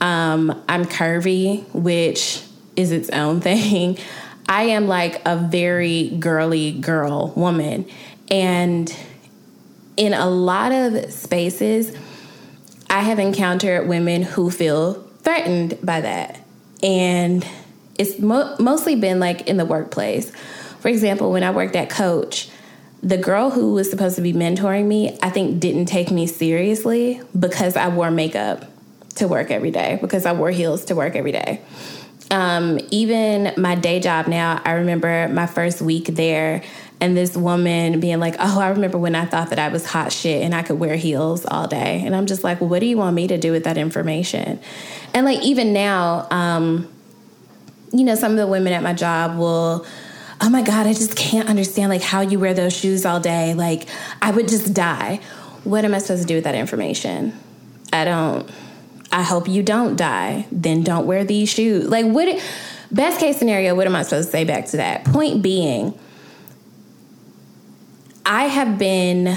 Um, 0.00 0.62
I'm 0.68 0.84
curvy, 0.84 1.64
which 1.72 2.42
is 2.76 2.92
its 2.92 3.08
own 3.10 3.40
thing. 3.42 3.98
I 4.48 4.64
am 4.64 4.86
like 4.86 5.22
a 5.24 5.36
very 5.36 6.10
girly 6.20 6.72
girl 6.72 7.32
woman. 7.36 7.86
And 8.30 8.94
in 9.96 10.12
a 10.12 10.28
lot 10.28 10.72
of 10.72 11.10
spaces, 11.10 11.96
I 12.88 13.00
have 13.00 13.18
encountered 13.18 13.88
women 13.88 14.22
who 14.22 14.50
feel 14.50 14.94
threatened 15.22 15.78
by 15.82 16.00
that. 16.02 16.40
And 16.82 17.46
it's 17.98 18.18
mo- 18.18 18.54
mostly 18.58 18.94
been 18.94 19.18
like 19.20 19.48
in 19.48 19.56
the 19.56 19.64
workplace. 19.64 20.30
For 20.80 20.88
example, 20.88 21.32
when 21.32 21.42
I 21.42 21.50
worked 21.50 21.74
at 21.74 21.90
Coach, 21.90 22.48
the 23.02 23.16
girl 23.16 23.50
who 23.50 23.74
was 23.74 23.90
supposed 23.90 24.16
to 24.16 24.22
be 24.22 24.32
mentoring 24.32 24.86
me, 24.86 25.18
I 25.22 25.30
think 25.30 25.60
didn't 25.60 25.86
take 25.86 26.10
me 26.10 26.26
seriously 26.26 27.20
because 27.38 27.76
I 27.76 27.88
wore 27.88 28.10
makeup 28.10 28.64
to 29.16 29.28
work 29.28 29.50
every 29.50 29.70
day, 29.70 29.98
because 30.00 30.26
I 30.26 30.32
wore 30.32 30.50
heels 30.50 30.84
to 30.86 30.94
work 30.94 31.16
every 31.16 31.32
day. 31.32 31.60
Um, 32.30 32.80
even 32.90 33.52
my 33.56 33.76
day 33.76 34.00
job 34.00 34.26
now, 34.26 34.60
I 34.64 34.72
remember 34.72 35.28
my 35.28 35.46
first 35.46 35.80
week 35.80 36.06
there 36.06 36.62
and 37.00 37.16
this 37.16 37.36
woman 37.36 38.00
being 38.00 38.20
like, 38.20 38.36
Oh, 38.38 38.60
I 38.60 38.70
remember 38.70 38.98
when 38.98 39.14
I 39.14 39.26
thought 39.26 39.50
that 39.50 39.58
I 39.58 39.68
was 39.68 39.86
hot 39.86 40.12
shit 40.12 40.42
and 40.42 40.54
I 40.54 40.62
could 40.62 40.78
wear 40.78 40.96
heels 40.96 41.44
all 41.46 41.66
day. 41.66 42.02
And 42.04 42.14
I'm 42.14 42.26
just 42.26 42.42
like, 42.44 42.60
well, 42.60 42.70
What 42.70 42.80
do 42.80 42.86
you 42.86 42.96
want 42.96 43.14
me 43.14 43.26
to 43.28 43.38
do 43.38 43.52
with 43.52 43.64
that 43.64 43.76
information? 43.76 44.60
And 45.12 45.26
like, 45.26 45.42
even 45.42 45.72
now, 45.72 46.26
um, 46.30 46.88
you 47.92 48.04
know, 48.04 48.14
some 48.14 48.32
of 48.32 48.38
the 48.38 48.46
women 48.46 48.72
at 48.72 48.82
my 48.82 48.94
job 48.94 49.38
will, 49.38 49.86
Oh 50.40 50.50
my 50.50 50.62
God, 50.62 50.86
I 50.86 50.92
just 50.92 51.16
can't 51.16 51.48
understand 51.48 51.90
like 51.90 52.02
how 52.02 52.20
you 52.20 52.38
wear 52.38 52.54
those 52.54 52.76
shoes 52.76 53.06
all 53.06 53.20
day. 53.20 53.54
Like, 53.54 53.88
I 54.20 54.30
would 54.30 54.48
just 54.48 54.74
die. 54.74 55.20
What 55.64 55.84
am 55.84 55.94
I 55.94 55.98
supposed 55.98 56.22
to 56.22 56.28
do 56.28 56.34
with 56.36 56.44
that 56.44 56.54
information? 56.54 57.38
I 57.92 58.04
don't 58.04 58.50
I 59.12 59.22
hope 59.22 59.48
you 59.48 59.62
don't 59.62 59.96
die. 59.96 60.46
Then 60.52 60.82
don't 60.82 61.06
wear 61.06 61.24
these 61.24 61.48
shoes. 61.48 61.88
Like, 61.88 62.06
what? 62.06 62.42
Best 62.90 63.18
case 63.18 63.38
scenario, 63.38 63.74
what 63.74 63.86
am 63.86 63.96
I 63.96 64.02
supposed 64.02 64.28
to 64.28 64.32
say 64.32 64.44
back 64.44 64.66
to 64.66 64.76
that? 64.76 65.04
Point 65.04 65.42
being, 65.42 65.98
I 68.28 68.46
have 68.46 68.76
been, 68.76 69.36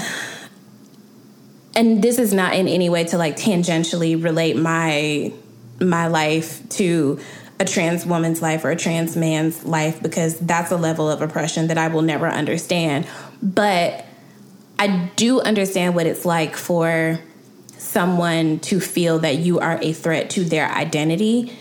and 1.76 2.02
this 2.02 2.18
is 2.18 2.34
not 2.34 2.54
in 2.54 2.66
any 2.66 2.90
way 2.90 3.04
to 3.04 3.18
like 3.18 3.36
tangentially 3.36 4.22
relate 4.22 4.56
my 4.56 5.32
my 5.80 6.08
life 6.08 6.68
to 6.70 7.20
a 7.60 7.64
trans 7.64 8.04
woman's 8.04 8.42
life 8.42 8.64
or 8.64 8.70
a 8.70 8.76
trans 8.76 9.16
man's 9.16 9.64
life 9.64 10.02
because 10.02 10.38
that's 10.40 10.72
a 10.72 10.76
level 10.76 11.08
of 11.08 11.22
oppression 11.22 11.68
that 11.68 11.78
I 11.78 11.88
will 11.88 12.02
never 12.02 12.26
understand. 12.26 13.06
But 13.40 14.04
I 14.78 15.10
do 15.14 15.40
understand 15.40 15.94
what 15.94 16.06
it's 16.06 16.24
like 16.24 16.56
for 16.56 17.20
someone 17.78 18.58
to 18.60 18.80
feel 18.80 19.20
that 19.20 19.36
you 19.38 19.60
are 19.60 19.78
a 19.80 19.92
threat 19.92 20.30
to 20.30 20.44
their 20.44 20.68
identity. 20.68 21.56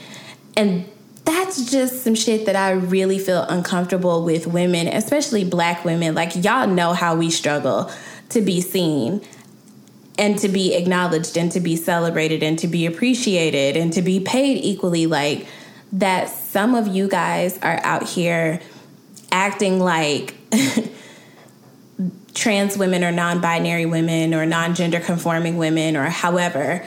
And 0.58 0.89
that's 1.30 1.70
just 1.70 2.04
some 2.04 2.15
shit 2.15 2.48
that 2.48 2.56
I 2.56 2.72
really 2.72 3.20
feel 3.20 3.44
uncomfortable 3.44 4.24
with 4.24 4.48
women, 4.48 4.88
especially 4.88 5.44
black 5.44 5.86
women. 5.86 6.15
Like, 6.15 6.44
y'all 6.44 6.68
know 6.68 6.94
how 6.94 7.15
we 7.15 7.30
struggle 7.30 7.92
to 8.30 8.42
be 8.42 8.62
seen 8.62 9.22
and 10.18 10.39
to 10.39 10.50
be 10.50 10.74
acknowledged 10.74 11.38
and 11.38 11.52
to 11.52 11.60
be 11.60 11.76
celebrated 11.76 12.42
and 12.42 12.58
to 12.60 12.68
be 12.68 12.86
appreciated 12.86 13.78
and 13.78 13.94
to 13.94 14.02
be 14.02 14.20
paid 14.20 14.63
equally. 14.63 15.06
Like, 15.06 15.48
that 15.92 16.30
some 16.30 16.74
of 16.76 16.88
you 16.88 17.08
guys 17.08 17.58
are 17.60 17.80
out 17.84 18.04
here 18.10 18.60
acting 19.32 19.80
like 19.80 20.36
trans 22.34 22.78
women 22.78 23.04
or 23.04 23.12
non 23.12 23.39
binary 23.39 23.86
women 23.86 24.34
or 24.34 24.46
non 24.46 24.74
gender 24.74 25.00
conforming 25.00 25.58
women 25.58 25.96
or 25.96 26.06
however 26.06 26.86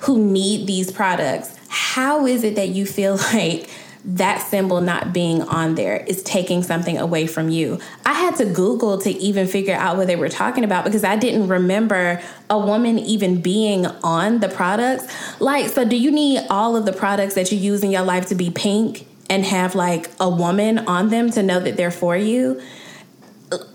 who 0.00 0.24
need 0.24 0.66
these 0.66 0.92
products, 0.92 1.57
how 1.68 2.26
is 2.26 2.44
it 2.44 2.56
that 2.56 2.68
you 2.68 2.86
feel 2.86 3.16
like 3.32 3.70
that 4.04 4.38
symbol 4.38 4.80
not 4.80 5.12
being 5.12 5.42
on 5.42 5.74
there 5.74 5.96
is 6.06 6.22
taking 6.22 6.62
something 6.62 6.98
away 6.98 7.26
from 7.26 7.50
you? 7.50 7.78
I 8.06 8.14
had 8.14 8.36
to 8.36 8.44
Google 8.46 8.98
to 8.98 9.10
even 9.10 9.46
figure 9.46 9.74
out 9.74 9.96
what 9.96 10.06
they 10.06 10.16
were 10.16 10.28
talking 10.28 10.64
about 10.64 10.84
because 10.84 11.04
I 11.04 11.16
didn't 11.16 11.48
remember 11.48 12.22
a 12.48 12.58
woman 12.58 12.98
even 12.98 13.40
being 13.40 13.86
on 13.86 14.40
the 14.40 14.48
products. 14.48 15.06
Like, 15.40 15.68
so 15.68 15.84
do 15.84 15.96
you 15.96 16.10
need 16.10 16.46
all 16.48 16.76
of 16.76 16.86
the 16.86 16.92
products 16.92 17.34
that 17.34 17.52
you 17.52 17.58
use 17.58 17.82
in 17.82 17.90
your 17.90 18.02
life 18.02 18.26
to 18.26 18.34
be 18.34 18.50
pink? 18.50 19.06
And 19.30 19.44
have 19.44 19.74
like 19.74 20.10
a 20.18 20.30
woman 20.30 20.78
on 20.78 21.10
them 21.10 21.28
to 21.32 21.42
know 21.42 21.60
that 21.60 21.76
they're 21.76 21.90
for 21.90 22.16
you 22.16 22.62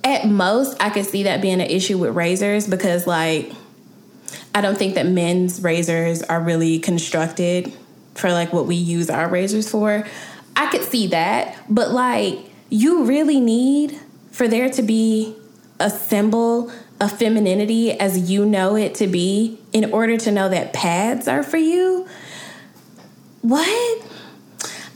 at 0.03 0.27
most 0.27 0.77
I 0.81 0.89
could 0.89 1.05
see 1.05 1.23
that 1.23 1.41
being 1.41 1.61
an 1.61 1.69
issue 1.69 1.97
with 1.97 2.15
razors 2.15 2.67
because 2.67 3.07
like 3.07 3.51
I 4.53 4.61
don't 4.61 4.77
think 4.77 4.95
that 4.95 5.07
men's 5.07 5.61
razors 5.61 6.21
are 6.23 6.41
really 6.41 6.79
constructed 6.79 7.73
for 8.15 8.31
like 8.31 8.53
what 8.53 8.65
we 8.65 8.75
use 8.75 9.09
our 9.09 9.27
razors 9.27 9.69
for. 9.69 10.05
I 10.55 10.67
could 10.67 10.83
see 10.83 11.07
that, 11.07 11.57
but 11.69 11.91
like 11.91 12.39
you 12.69 13.05
really 13.05 13.39
need 13.39 13.99
for 14.31 14.47
there 14.47 14.69
to 14.69 14.81
be 14.81 15.35
a 15.79 15.89
symbol 15.89 16.71
of 16.99 17.17
femininity 17.17 17.91
as 17.91 18.29
you 18.29 18.45
know 18.45 18.75
it 18.75 18.95
to 18.95 19.07
be 19.07 19.59
in 19.73 19.91
order 19.91 20.17
to 20.17 20.31
know 20.31 20.49
that 20.49 20.73
pads 20.73 21.27
are 21.27 21.43
for 21.43 21.57
you. 21.57 22.07
What? 23.41 24.05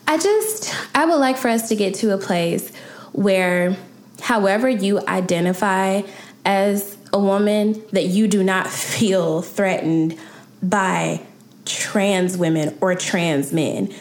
I 0.07 0.17
just 0.17 0.73
I 0.95 1.05
would 1.05 1.17
like 1.17 1.37
for 1.37 1.49
us 1.49 1.69
to 1.69 1.75
get 1.75 1.95
to 1.95 2.13
a 2.13 2.17
place 2.17 2.73
where 3.11 3.75
however 4.21 4.69
you 4.69 4.99
identify 5.07 6.01
as 6.45 6.97
a 7.11 7.19
woman, 7.19 7.83
that 7.91 8.05
you 8.05 8.27
do 8.27 8.43
not 8.43 8.67
feel 8.67 9.41
threatened 9.41 10.17
by 10.63 11.21
trans 11.67 12.37
women 12.37 12.77
or 12.81 12.95
trans 12.95 13.51
men. 13.51 13.93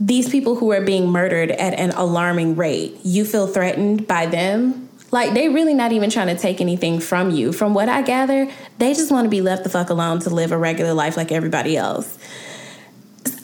These 0.00 0.28
people 0.28 0.56
who 0.56 0.72
are 0.72 0.80
being 0.80 1.08
murdered 1.10 1.50
at 1.50 1.74
an 1.74 1.90
alarming 1.90 2.56
rate, 2.56 2.98
you 3.04 3.24
feel 3.24 3.46
threatened 3.46 4.06
by 4.06 4.26
them. 4.26 4.88
Like 5.10 5.34
they 5.34 5.48
really 5.48 5.74
not 5.74 5.92
even 5.92 6.10
trying 6.10 6.34
to 6.34 6.40
take 6.40 6.60
anything 6.60 6.98
from 6.98 7.30
you. 7.30 7.52
From 7.52 7.74
what 7.74 7.88
I 7.88 8.02
gather, 8.02 8.50
they 8.78 8.94
just 8.94 9.10
want 9.10 9.26
to 9.26 9.28
be 9.28 9.40
left 9.40 9.62
the 9.62 9.68
fuck 9.68 9.90
alone 9.90 10.20
to 10.20 10.30
live 10.30 10.52
a 10.52 10.58
regular 10.58 10.94
life 10.94 11.16
like 11.16 11.30
everybody 11.30 11.76
else. 11.76 12.18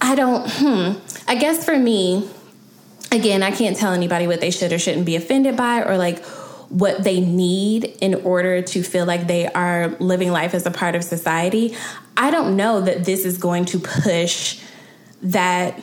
I 0.00 0.14
don't, 0.14 0.50
hmm. 0.50 0.98
I 1.28 1.34
guess 1.34 1.64
for 1.64 1.78
me, 1.78 2.28
again, 3.12 3.42
I 3.42 3.50
can't 3.50 3.76
tell 3.76 3.92
anybody 3.92 4.26
what 4.26 4.40
they 4.40 4.50
should 4.50 4.72
or 4.72 4.78
shouldn't 4.78 5.06
be 5.06 5.16
offended 5.16 5.56
by 5.56 5.82
or 5.82 5.98
like 5.98 6.24
what 6.68 7.02
they 7.02 7.20
need 7.20 7.84
in 8.00 8.14
order 8.14 8.60
to 8.60 8.82
feel 8.82 9.06
like 9.06 9.26
they 9.26 9.46
are 9.48 9.88
living 10.00 10.30
life 10.30 10.54
as 10.54 10.66
a 10.66 10.70
part 10.70 10.94
of 10.94 11.02
society, 11.02 11.74
I 12.16 12.30
don't 12.30 12.56
know 12.56 12.80
that 12.82 13.04
this 13.04 13.24
is 13.24 13.38
going 13.38 13.64
to 13.66 13.78
push 13.78 14.60
that 15.22 15.80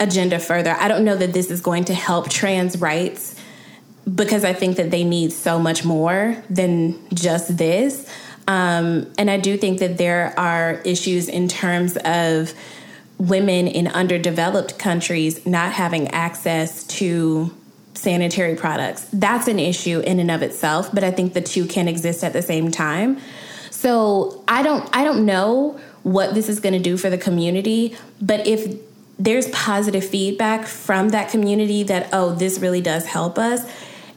agenda 0.00 0.38
further. 0.38 0.74
I 0.78 0.88
don't 0.88 1.04
know 1.04 1.16
that 1.16 1.32
this 1.32 1.50
is 1.50 1.60
going 1.60 1.84
to 1.84 1.94
help 1.94 2.28
trans 2.28 2.78
rights 2.78 3.36
because 4.12 4.44
I 4.44 4.52
think 4.52 4.76
that 4.76 4.90
they 4.90 5.04
need 5.04 5.32
so 5.32 5.58
much 5.58 5.84
more 5.84 6.42
than 6.48 6.98
just 7.14 7.56
this. 7.56 8.10
Um, 8.48 9.12
and 9.18 9.30
I 9.30 9.36
do 9.36 9.56
think 9.56 9.78
that 9.78 9.98
there 9.98 10.34
are 10.38 10.80
issues 10.84 11.28
in 11.28 11.46
terms 11.46 11.96
of 12.04 12.54
women 13.18 13.68
in 13.68 13.86
underdeveloped 13.86 14.78
countries 14.78 15.44
not 15.46 15.72
having 15.72 16.08
access 16.08 16.84
to 16.84 17.54
sanitary 18.00 18.56
products. 18.56 19.06
That's 19.12 19.46
an 19.48 19.58
issue 19.58 20.00
in 20.00 20.18
and 20.18 20.30
of 20.30 20.42
itself, 20.42 20.90
but 20.92 21.04
I 21.04 21.10
think 21.10 21.34
the 21.34 21.40
two 21.40 21.66
can 21.66 21.86
exist 21.86 22.24
at 22.24 22.32
the 22.32 22.42
same 22.42 22.70
time. 22.70 23.18
So 23.70 24.42
I 24.48 24.62
don't 24.62 24.88
I 24.94 25.04
don't 25.04 25.24
know 25.24 25.78
what 26.02 26.34
this 26.34 26.48
is 26.48 26.60
going 26.60 26.72
to 26.72 26.80
do 26.80 26.96
for 26.96 27.10
the 27.10 27.18
community, 27.18 27.96
but 28.20 28.46
if 28.46 28.78
there's 29.18 29.48
positive 29.50 30.04
feedback 30.04 30.66
from 30.66 31.10
that 31.10 31.30
community 31.30 31.82
that 31.84 32.08
oh 32.12 32.34
this 32.34 32.58
really 32.58 32.80
does 32.80 33.06
help 33.06 33.38
us, 33.38 33.70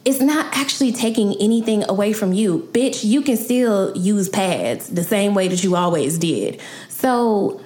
it's 0.05 0.21
not 0.21 0.55
actually 0.55 0.91
taking 0.91 1.35
anything 1.41 1.83
away 1.89 2.13
from 2.13 2.33
you. 2.33 2.69
Bitch, 2.71 3.03
you 3.03 3.21
can 3.21 3.37
still 3.37 3.95
use 3.97 4.29
pads 4.29 4.87
the 4.89 5.03
same 5.03 5.33
way 5.33 5.47
that 5.47 5.63
you 5.63 5.75
always 5.75 6.17
did. 6.17 6.59
So 6.89 7.61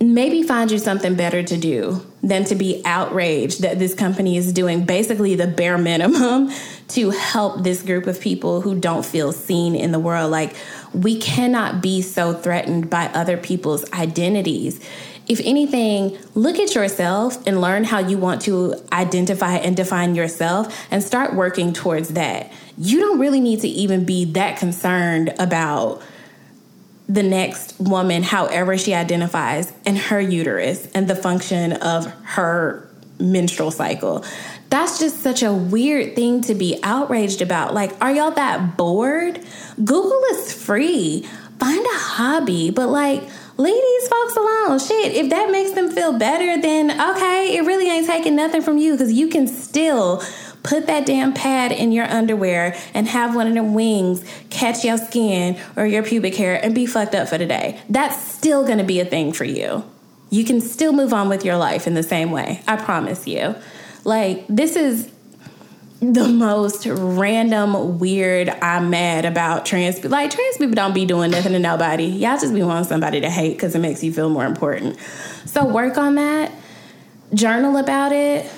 maybe 0.00 0.42
find 0.42 0.70
you 0.70 0.78
something 0.78 1.14
better 1.14 1.42
to 1.42 1.56
do 1.58 2.04
than 2.22 2.44
to 2.44 2.54
be 2.54 2.82
outraged 2.84 3.62
that 3.62 3.78
this 3.78 3.94
company 3.94 4.36
is 4.36 4.52
doing 4.52 4.84
basically 4.84 5.34
the 5.34 5.46
bare 5.46 5.76
minimum 5.76 6.50
to 6.88 7.10
help 7.10 7.62
this 7.62 7.82
group 7.82 8.06
of 8.06 8.20
people 8.20 8.62
who 8.62 8.78
don't 8.78 9.04
feel 9.04 9.32
seen 9.32 9.76
in 9.76 9.92
the 9.92 9.98
world. 9.98 10.30
Like, 10.30 10.56
we 10.92 11.18
cannot 11.20 11.82
be 11.82 12.02
so 12.02 12.32
threatened 12.32 12.90
by 12.90 13.06
other 13.06 13.36
people's 13.36 13.90
identities. 13.92 14.80
If 15.28 15.40
anything, 15.44 16.18
look 16.34 16.58
at 16.58 16.74
yourself 16.74 17.46
and 17.46 17.60
learn 17.60 17.84
how 17.84 18.00
you 18.00 18.18
want 18.18 18.42
to 18.42 18.74
identify 18.92 19.56
and 19.56 19.76
define 19.76 20.14
yourself 20.14 20.86
and 20.90 21.02
start 21.02 21.34
working 21.34 21.72
towards 21.72 22.10
that. 22.10 22.50
You 22.76 22.98
don't 22.98 23.20
really 23.20 23.40
need 23.40 23.60
to 23.60 23.68
even 23.68 24.04
be 24.04 24.24
that 24.32 24.58
concerned 24.58 25.32
about 25.38 26.02
the 27.10 27.22
next 27.24 27.74
woman, 27.80 28.22
however 28.22 28.78
she 28.78 28.94
identifies, 28.94 29.72
and 29.84 29.98
her 29.98 30.20
uterus 30.20 30.86
and 30.94 31.08
the 31.08 31.16
function 31.16 31.72
of 31.72 32.06
her 32.22 32.88
menstrual 33.18 33.72
cycle. 33.72 34.24
That's 34.70 35.00
just 35.00 35.20
such 35.20 35.42
a 35.42 35.52
weird 35.52 36.14
thing 36.14 36.42
to 36.42 36.54
be 36.54 36.78
outraged 36.84 37.42
about. 37.42 37.74
Like, 37.74 37.92
are 38.00 38.12
y'all 38.12 38.30
that 38.30 38.76
bored? 38.76 39.44
Google 39.84 40.22
is 40.30 40.52
free. 40.52 41.22
Find 41.58 41.84
a 41.84 41.98
hobby, 41.98 42.70
but 42.70 42.88
like, 42.88 43.22
leave 43.56 43.82
these 43.82 44.08
folks 44.08 44.36
alone. 44.36 44.78
Shit, 44.78 45.12
if 45.12 45.30
that 45.30 45.50
makes 45.50 45.72
them 45.72 45.90
feel 45.90 46.16
better, 46.16 46.62
then 46.62 46.92
okay, 46.92 47.56
it 47.56 47.62
really 47.62 47.90
ain't 47.90 48.06
taking 48.06 48.36
nothing 48.36 48.62
from 48.62 48.78
you 48.78 48.92
because 48.92 49.12
you 49.12 49.26
can 49.26 49.48
still 49.48 50.22
Put 50.62 50.86
that 50.86 51.06
damn 51.06 51.32
pad 51.32 51.72
in 51.72 51.92
your 51.92 52.04
underwear 52.04 52.76
and 52.92 53.08
have 53.08 53.34
one 53.34 53.46
of 53.46 53.54
them 53.54 53.74
wings 53.74 54.24
catch 54.50 54.84
your 54.84 54.98
skin 54.98 55.58
or 55.76 55.86
your 55.86 56.02
pubic 56.02 56.34
hair 56.34 56.62
and 56.62 56.74
be 56.74 56.86
fucked 56.86 57.14
up 57.14 57.28
for 57.28 57.38
the 57.38 57.46
day. 57.46 57.80
That's 57.88 58.22
still 58.22 58.66
gonna 58.66 58.84
be 58.84 59.00
a 59.00 59.04
thing 59.04 59.32
for 59.32 59.44
you. 59.44 59.84
You 60.30 60.44
can 60.44 60.60
still 60.60 60.92
move 60.92 61.12
on 61.12 61.28
with 61.28 61.44
your 61.44 61.56
life 61.56 61.86
in 61.86 61.94
the 61.94 62.02
same 62.02 62.30
way. 62.30 62.62
I 62.66 62.76
promise 62.76 63.26
you. 63.26 63.56
Like, 64.04 64.46
this 64.48 64.76
is 64.76 65.10
the 66.00 66.28
most 66.28 66.86
random, 66.86 67.98
weird, 67.98 68.48
I'm 68.48 68.88
mad 68.88 69.26
about 69.26 69.66
trans 69.66 69.96
people. 69.96 70.10
Like, 70.10 70.30
trans 70.30 70.56
people 70.56 70.74
don't 70.74 70.94
be 70.94 71.04
doing 71.04 71.30
nothing 71.30 71.52
to 71.52 71.58
nobody. 71.58 72.06
Y'all 72.06 72.38
just 72.38 72.54
be 72.54 72.62
wanting 72.62 72.84
somebody 72.84 73.20
to 73.20 73.28
hate 73.28 73.52
because 73.52 73.74
it 73.74 73.80
makes 73.80 74.02
you 74.02 74.12
feel 74.12 74.30
more 74.30 74.46
important. 74.46 74.98
So, 75.44 75.64
work 75.64 75.98
on 75.98 76.14
that, 76.14 76.52
journal 77.34 77.76
about 77.76 78.12
it, 78.12 78.50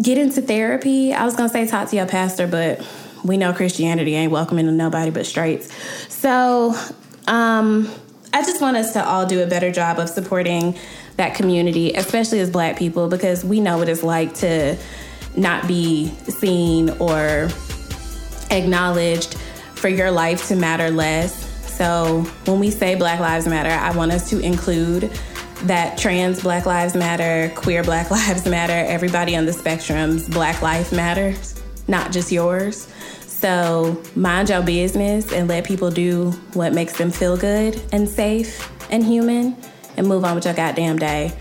get 0.00 0.18
into 0.18 0.42
therapy. 0.42 1.12
I 1.12 1.24
was 1.24 1.36
gonna 1.36 1.48
say 1.48 1.66
talk 1.66 1.90
to 1.90 1.96
your 1.96 2.06
pastor, 2.06 2.46
but 2.46 2.86
we 3.24 3.36
know 3.36 3.52
Christianity 3.52 4.14
ain't 4.14 4.32
welcoming 4.32 4.66
to 4.66 4.72
nobody 4.72 5.10
but 5.10 5.26
straights. 5.26 5.72
So 6.12 6.74
um, 7.26 7.88
I 8.32 8.42
just 8.42 8.60
want 8.60 8.76
us 8.76 8.92
to 8.94 9.04
all 9.04 9.26
do 9.26 9.42
a 9.42 9.46
better 9.46 9.70
job 9.70 9.98
of 9.98 10.08
supporting 10.08 10.76
that 11.16 11.34
community, 11.34 11.92
especially 11.92 12.40
as 12.40 12.50
black 12.50 12.78
people, 12.78 13.08
because 13.08 13.44
we 13.44 13.60
know 13.60 13.78
what 13.78 13.88
it's 13.88 14.02
like 14.02 14.34
to 14.36 14.76
not 15.36 15.68
be 15.68 16.08
seen 16.08 16.90
or 16.98 17.48
acknowledged 18.50 19.34
for 19.74 19.88
your 19.88 20.10
life 20.10 20.48
to 20.48 20.56
matter 20.56 20.90
less. 20.90 21.50
So 21.76 22.22
when 22.44 22.60
we 22.60 22.70
say 22.70 22.94
Black 22.94 23.18
Lives 23.18 23.46
Matter, 23.46 23.70
I 23.70 23.96
want 23.96 24.12
us 24.12 24.30
to 24.30 24.38
include 24.38 25.10
that 25.66 25.98
trans 25.98 26.42
Black 26.42 26.66
Lives 26.66 26.94
Matter, 26.94 27.52
queer 27.54 27.82
Black 27.82 28.10
Lives 28.10 28.46
Matter, 28.46 28.72
everybody 28.72 29.36
on 29.36 29.46
the 29.46 29.52
spectrum's 29.52 30.28
Black 30.28 30.62
Life 30.62 30.92
matters, 30.92 31.60
not 31.88 32.12
just 32.12 32.32
yours. 32.32 32.88
So 33.26 34.00
mind 34.14 34.50
your 34.50 34.62
business 34.62 35.32
and 35.32 35.48
let 35.48 35.64
people 35.64 35.90
do 35.90 36.30
what 36.54 36.72
makes 36.72 36.96
them 36.96 37.10
feel 37.10 37.36
good 37.36 37.80
and 37.92 38.08
safe 38.08 38.70
and 38.90 39.04
human 39.04 39.56
and 39.96 40.06
move 40.06 40.24
on 40.24 40.34
with 40.34 40.44
your 40.44 40.54
goddamn 40.54 40.98
day. 40.98 41.32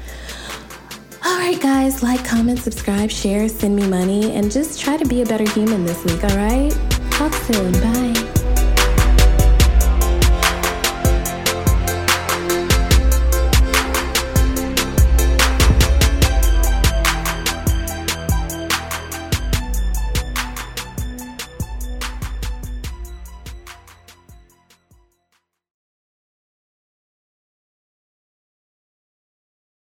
All 1.23 1.37
right, 1.37 1.61
guys, 1.61 2.01
like, 2.01 2.25
comment, 2.25 2.57
subscribe, 2.59 3.11
share, 3.11 3.47
send 3.47 3.75
me 3.75 3.87
money, 3.87 4.31
and 4.31 4.51
just 4.51 4.81
try 4.81 4.97
to 4.97 5.05
be 5.05 5.21
a 5.21 5.25
better 5.25 5.47
human 5.51 5.85
this 5.85 6.03
week, 6.03 6.23
all 6.23 6.35
right? 6.35 6.71
Talk 7.11 7.33
soon. 7.33 7.71
Bye. 7.73 8.40